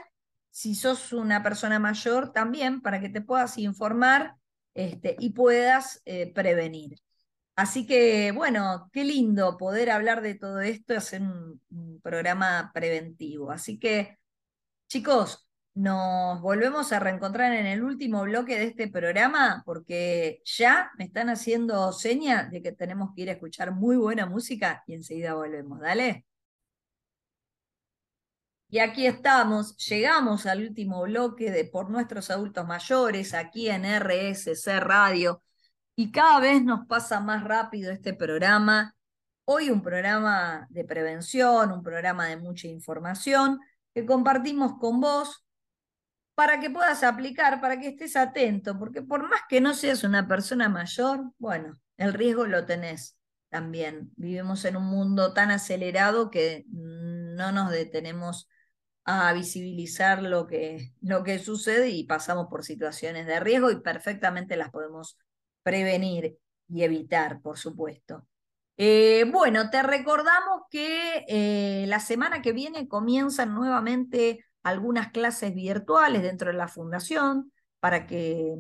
si 0.51 0.75
sos 0.75 1.13
una 1.13 1.43
persona 1.43 1.79
mayor 1.79 2.33
también, 2.33 2.81
para 2.81 3.01
que 3.01 3.09
te 3.09 3.21
puedas 3.21 3.59
informar 3.59 4.37
este, 4.75 5.17
y 5.19 5.31
puedas 5.31 6.01
eh, 6.05 6.33
prevenir. 6.33 7.01
Así 7.57 7.87
que, 7.87 8.31
bueno, 8.31 8.89
qué 8.93 9.03
lindo 9.03 9.57
poder 9.57 9.91
hablar 9.91 10.23
de 10.23 10.37
todo 10.37 10.61
esto 10.61 10.95
y 10.95 10.97
hacer 10.97 11.23
un 11.23 12.01
programa 12.03 12.71
preventivo. 12.73 13.51
Así 13.51 13.81
que, 13.81 14.17
chicos, 14.89 15.48
nos 15.79 16.41
volvemos 16.41 16.93
a 16.93 16.99
reencontrar 16.99 17.53
en 17.53 17.67
el 17.67 17.85
último 17.85 18.23
bloque 18.23 18.59
de 18.59 18.65
este 18.65 18.89
programa 18.89 19.63
porque 19.65 20.43
ya 20.45 20.91
me 20.99 21.05
están 21.05 21.29
haciendo 21.31 21.93
seña 21.93 22.49
de 22.51 22.61
que 22.63 22.73
tenemos 22.73 23.11
que 23.15 23.23
ir 23.23 23.29
a 23.29 23.35
escuchar 23.35 23.71
muy 23.71 23.97
buena 23.97 24.27
música 24.27 24.83
y 24.89 24.95
enseguida 24.95 25.35
volvemos. 25.35 25.79
Dale. 25.79 26.27
Y 28.69 28.81
aquí 28.81 29.07
estamos, 29.07 29.77
llegamos 29.87 30.47
al 30.47 30.63
último 30.67 31.03
bloque 31.03 31.53
de 31.53 31.65
Por 31.65 31.91
nuestros 31.91 32.29
adultos 32.31 32.67
mayores 32.67 33.33
aquí 33.33 33.71
en 33.71 33.85
RSC 33.85 34.81
Radio 34.81 35.45
y 35.95 36.11
cada 36.11 36.41
vez 36.41 36.61
nos 36.65 36.89
pasa 36.89 37.21
más 37.21 37.45
rápido 37.45 37.93
este 37.93 38.15
programa. 38.15 38.97
Hoy 39.45 39.71
un 39.71 39.81
programa 39.81 40.67
de 40.71 40.85
prevención, 40.85 41.71
un 41.71 41.85
programa 41.85 42.27
de 42.27 42.37
mucha 42.37 42.67
información 42.67 43.61
que 43.95 44.05
compartimos 44.05 44.73
con 44.81 45.01
vos 45.01 45.45
para 46.39 46.61
que 46.61 46.71
puedas 46.71 47.03
aplicar, 47.03 47.61
para 47.61 47.81
que 47.81 47.89
estés 47.89 48.15
atento, 48.15 48.79
porque 48.79 49.03
por 49.03 49.29
más 49.29 49.41
que 49.49 49.61
no 49.61 49.75
seas 49.75 50.05
una 50.05 50.29
persona 50.29 50.69
mayor, 50.69 51.33
bueno, 51.37 51.81
el 51.97 52.15
riesgo 52.15 52.47
lo 52.47 52.65
tenés 52.65 53.19
también. 53.49 54.13
Vivimos 54.15 54.65
en 54.65 54.77
un 54.77 54.85
mundo 54.85 55.35
tan 55.35 55.51
acelerado 55.51 56.31
que 56.31 56.65
no 56.69 57.51
nos 57.51 57.73
detenemos 57.73 58.49
a 59.03 59.33
visibilizar 59.33 60.23
lo 60.23 60.47
que, 60.47 60.93
lo 61.01 61.25
que 61.25 61.41
sucede 61.41 61.89
y 61.89 62.05
pasamos 62.05 62.47
por 62.49 62.65
situaciones 62.65 63.27
de 63.27 63.41
riesgo 63.41 63.73
y 63.73 63.81
perfectamente 63.81 64.57
las 64.57 64.71
podemos 64.71 65.19
prevenir 65.65 66.39
y 66.69 66.85
evitar, 66.85 67.41
por 67.41 67.59
supuesto. 67.59 68.29
Eh, 68.77 69.25
bueno, 69.33 69.71
te 69.71 69.83
recordamos 69.83 70.63
que 70.71 71.25
eh, 71.27 71.87
la 71.89 71.99
semana 71.99 72.43
que 72.43 72.53
viene 72.53 72.87
comienzan 72.87 73.57
nuevamente 73.57 74.45
algunas 74.69 75.11
clases 75.13 75.55
virtuales 75.55 76.23
dentro 76.23 76.51
de 76.51 76.57
la 76.57 76.69
fundación 76.69 77.53
para 77.81 78.07
que 78.07 78.55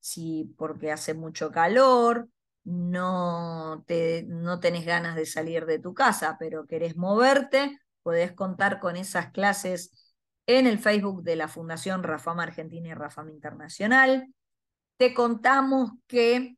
si 0.00 0.54
porque 0.58 0.92
hace 0.92 1.14
mucho 1.14 1.50
calor, 1.50 2.28
no, 2.64 3.84
te, 3.86 4.24
no 4.26 4.60
tenés 4.60 4.86
ganas 4.86 5.16
de 5.16 5.26
salir 5.26 5.66
de 5.66 5.78
tu 5.78 5.94
casa, 5.94 6.36
pero 6.38 6.66
querés 6.66 6.96
moverte, 6.96 7.78
podés 8.02 8.32
contar 8.32 8.80
con 8.80 8.96
esas 8.96 9.30
clases 9.32 10.14
en 10.46 10.66
el 10.66 10.78
Facebook 10.78 11.22
de 11.22 11.36
la 11.36 11.48
Fundación 11.48 12.02
Rafama 12.02 12.42
Argentina 12.42 12.88
y 12.88 12.94
Rafama 12.94 13.30
Internacional. 13.30 14.28
Te 14.96 15.14
contamos 15.14 15.92
que 16.06 16.56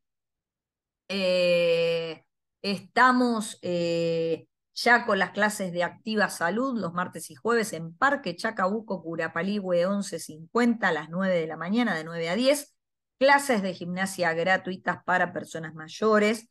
eh, 1.07 2.25
estamos 2.61 3.59
eh, 3.61 4.47
ya 4.77 5.07
con 5.07 5.17
las 5.17 5.31
clases 5.31 5.71
de 5.71 5.83
Activa 5.83 6.29
Salud 6.29 6.79
los 6.79 6.93
martes 6.93 7.31
y 7.31 7.35
jueves 7.35 7.73
en 7.73 7.95
Parque 7.95 8.35
Chacabuco, 8.35 9.01
Curapaligüe 9.01 9.87
1150 9.87 10.87
a 10.87 10.91
las 10.91 11.09
9 11.09 11.33
de 11.33 11.47
la 11.47 11.57
mañana, 11.57 11.95
de 11.95 12.03
9 12.03 12.29
a 12.29 12.35
10. 12.35 12.75
Clases 13.17 13.63
de 13.63 13.73
gimnasia 13.73 14.33
gratuitas 14.33 15.03
para 15.03 15.33
personas 15.33 15.73
mayores. 15.73 16.47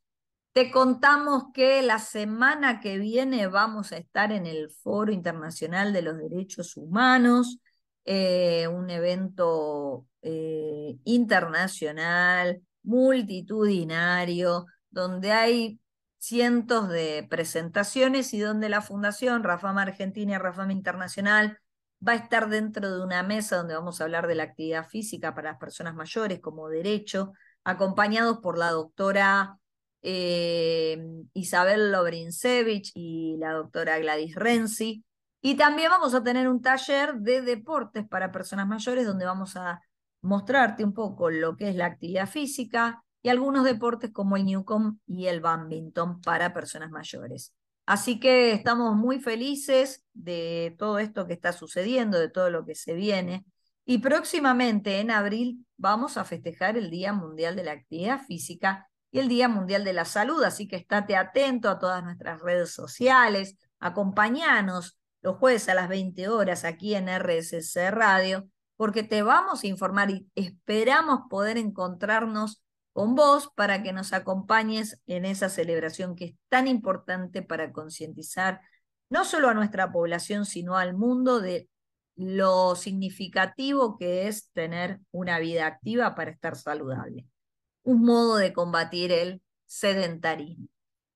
Te 0.52 0.72
contamos 0.72 1.44
que 1.54 1.82
la 1.82 2.00
semana 2.00 2.80
que 2.80 2.98
viene 2.98 3.46
vamos 3.46 3.92
a 3.92 3.98
estar 3.98 4.32
en 4.32 4.46
el 4.46 4.70
Foro 4.70 5.12
Internacional 5.12 5.92
de 5.92 6.02
los 6.02 6.18
Derechos 6.18 6.76
Humanos, 6.76 7.60
eh, 8.04 8.66
un 8.66 8.90
evento 8.90 10.06
eh, 10.22 10.96
internacional, 11.04 12.60
multitudinario, 12.82 14.66
donde 14.90 15.30
hay 15.30 15.78
cientos 16.18 16.88
de 16.88 17.26
presentaciones 17.28 18.34
y 18.34 18.40
donde 18.40 18.68
la 18.68 18.80
Fundación 18.80 19.44
Rafama 19.44 19.82
Argentina 19.82 20.34
y 20.34 20.38
Rafama 20.38 20.72
Internacional 20.72 21.58
va 22.06 22.12
a 22.12 22.16
estar 22.16 22.48
dentro 22.48 22.94
de 22.94 23.02
una 23.02 23.22
mesa 23.22 23.56
donde 23.56 23.74
vamos 23.74 24.00
a 24.00 24.04
hablar 24.04 24.26
de 24.26 24.34
la 24.34 24.44
actividad 24.44 24.86
física 24.88 25.34
para 25.34 25.52
las 25.52 25.58
personas 25.58 25.94
mayores 25.94 26.40
como 26.40 26.68
derecho, 26.68 27.32
acompañados 27.64 28.38
por 28.38 28.58
la 28.58 28.70
doctora 28.70 29.58
eh, 30.02 31.02
Isabel 31.32 31.90
Lobrinsevich 31.90 32.92
y 32.94 33.36
la 33.38 33.52
doctora 33.52 33.98
Gladys 33.98 34.34
Renzi. 34.34 35.04
Y 35.40 35.56
también 35.56 35.90
vamos 35.90 36.14
a 36.14 36.22
tener 36.22 36.48
un 36.48 36.60
taller 36.60 37.14
de 37.14 37.42
deportes 37.42 38.06
para 38.06 38.32
personas 38.32 38.66
mayores 38.66 39.06
donde 39.06 39.24
vamos 39.26 39.56
a 39.56 39.80
mostrarte 40.22 40.84
un 40.84 40.92
poco 40.92 41.30
lo 41.30 41.56
que 41.56 41.68
es 41.68 41.76
la 41.76 41.86
actividad 41.86 42.28
física 42.28 43.04
y 43.26 43.28
algunos 43.28 43.64
deportes 43.64 44.12
como 44.12 44.36
el 44.36 44.44
Newcomb 44.44 45.00
y 45.04 45.26
el 45.26 45.40
badminton 45.40 46.20
para 46.20 46.54
personas 46.54 46.92
mayores. 46.92 47.52
Así 47.84 48.20
que 48.20 48.52
estamos 48.52 48.94
muy 48.94 49.18
felices 49.18 50.04
de 50.12 50.76
todo 50.78 51.00
esto 51.00 51.26
que 51.26 51.32
está 51.32 51.52
sucediendo, 51.52 52.20
de 52.20 52.28
todo 52.28 52.50
lo 52.50 52.64
que 52.64 52.76
se 52.76 52.94
viene. 52.94 53.44
Y 53.84 53.98
próximamente, 53.98 55.00
en 55.00 55.10
abril, 55.10 55.66
vamos 55.76 56.18
a 56.18 56.24
festejar 56.24 56.76
el 56.76 56.88
Día 56.88 57.12
Mundial 57.12 57.56
de 57.56 57.64
la 57.64 57.72
Actividad 57.72 58.20
Física 58.28 58.88
y 59.10 59.18
el 59.18 59.26
Día 59.26 59.48
Mundial 59.48 59.82
de 59.82 59.92
la 59.92 60.04
Salud, 60.04 60.44
así 60.44 60.68
que 60.68 60.76
estate 60.76 61.16
atento 61.16 61.68
a 61.68 61.80
todas 61.80 62.04
nuestras 62.04 62.40
redes 62.40 62.72
sociales, 62.72 63.56
acompañanos 63.80 65.00
los 65.20 65.36
jueves 65.38 65.68
a 65.68 65.74
las 65.74 65.88
20 65.88 66.28
horas 66.28 66.64
aquí 66.64 66.94
en 66.94 67.08
RSC 67.08 67.90
Radio, 67.90 68.48
porque 68.76 69.02
te 69.02 69.22
vamos 69.22 69.64
a 69.64 69.66
informar 69.66 70.10
y 70.10 70.28
esperamos 70.36 71.22
poder 71.28 71.58
encontrarnos 71.58 72.62
con 72.96 73.14
vos 73.14 73.50
para 73.54 73.82
que 73.82 73.92
nos 73.92 74.14
acompañes 74.14 75.02
en 75.06 75.26
esa 75.26 75.50
celebración 75.50 76.16
que 76.16 76.24
es 76.24 76.34
tan 76.48 76.66
importante 76.66 77.42
para 77.42 77.70
concientizar 77.70 78.62
no 79.10 79.26
solo 79.26 79.50
a 79.50 79.54
nuestra 79.54 79.92
población, 79.92 80.46
sino 80.46 80.78
al 80.78 80.94
mundo 80.94 81.42
de 81.42 81.68
lo 82.14 82.74
significativo 82.74 83.98
que 83.98 84.28
es 84.28 84.50
tener 84.52 85.00
una 85.10 85.38
vida 85.38 85.66
activa 85.66 86.14
para 86.14 86.30
estar 86.30 86.56
saludable 86.56 87.26
un 87.82 88.00
modo 88.00 88.36
de 88.36 88.54
combatir 88.54 89.12
el 89.12 89.42
sedentarismo. 89.66 90.68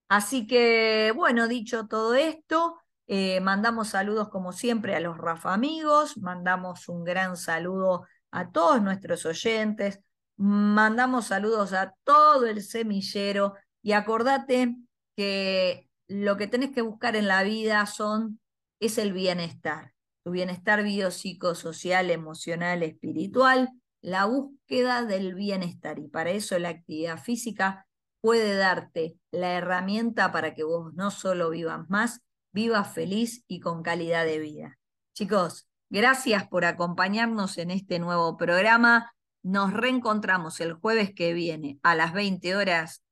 Así 0.07 0.47
que, 0.47 1.15
bueno, 1.17 1.49
dicho 1.49 1.89
todo 1.89 2.15
esto, 2.15 2.79
eh, 3.07 3.41
mandamos 3.41 3.89
saludos 3.89 4.29
como 4.29 4.53
siempre 4.53 4.95
a 4.97 5.01
los 5.01 5.17
Rafa 5.17 5.55
amigos, 5.55 6.19
mandamos 6.19 6.91
un 6.91 7.05
gran 7.05 7.39
saludo 7.39 8.07
a 8.31 8.53
todos 8.53 8.83
nuestros 8.83 9.25
oyentes, 9.25 10.01
mandamos 10.41 11.27
saludos 11.27 11.75
a 11.75 11.95
todo 12.03 12.47
el 12.47 12.63
semillero 12.63 13.57
y 13.83 13.93
acordate 13.93 14.75
que 15.15 15.87
lo 16.09 16.39
que 16.39 16.47
tenés 16.47 16.71
que 16.71 16.81
buscar 16.81 17.15
en 17.15 17.29
la 17.29 17.43
vida 17.43 17.85
son, 17.85 18.41
es 18.81 18.97
el 18.97 19.13
bienestar, 19.13 19.93
tu 20.25 20.31
bienestar 20.31 20.83
biopsicosocial, 20.83 22.11
emocional, 22.11 22.83
espiritual, 22.83 23.69
la 24.01 24.25
búsqueda 24.25 25.05
del 25.05 25.35
bienestar 25.35 25.99
y 25.99 26.09
para 26.09 26.31
eso 26.31 26.59
la 26.59 26.71
actividad 26.71 27.23
física 27.23 27.87
puede 28.23 28.57
darte 28.57 29.19
la 29.31 29.53
herramienta 29.53 30.33
para 30.33 30.55
que 30.55 30.65
vos 30.65 30.95
no 30.95 31.11
solo 31.11 31.51
vivas 31.51 31.91
más, 31.91 32.23
vivas 32.51 32.95
feliz 32.95 33.45
y 33.47 33.61
con 33.61 33.83
calidad 33.83 34.25
de 34.25 34.39
vida. 34.39 34.79
Chicos, 35.13 35.69
gracias 35.91 36.49
por 36.49 36.65
acompañarnos 36.65 37.59
en 37.59 37.71
este 37.71 37.99
nuevo 37.99 38.39
programa. 38.39 39.13
Nos 39.43 39.73
reencontramos 39.73 40.61
el 40.61 40.75
jueves 40.75 41.15
que 41.15 41.33
viene 41.33 41.79
a 41.83 41.95
las 41.95 42.13
20 42.13 42.57
horas 42.57 43.03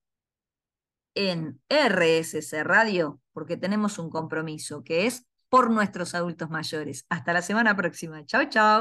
en 1.15 1.61
RSC 1.69 2.63
Radio 2.65 3.21
porque 3.33 3.57
tenemos 3.57 3.99
un 3.99 4.11
compromiso 4.11 4.85
que 4.85 5.07
es 5.07 5.27
por 5.49 5.71
nuestros 5.71 6.15
adultos 6.15 6.51
mayores. 6.51 7.07
Hasta 7.09 7.33
la 7.33 7.43
semana 7.43 7.77
próxima. 7.77 8.25
Chao, 8.27 8.45
chao. 8.49 8.77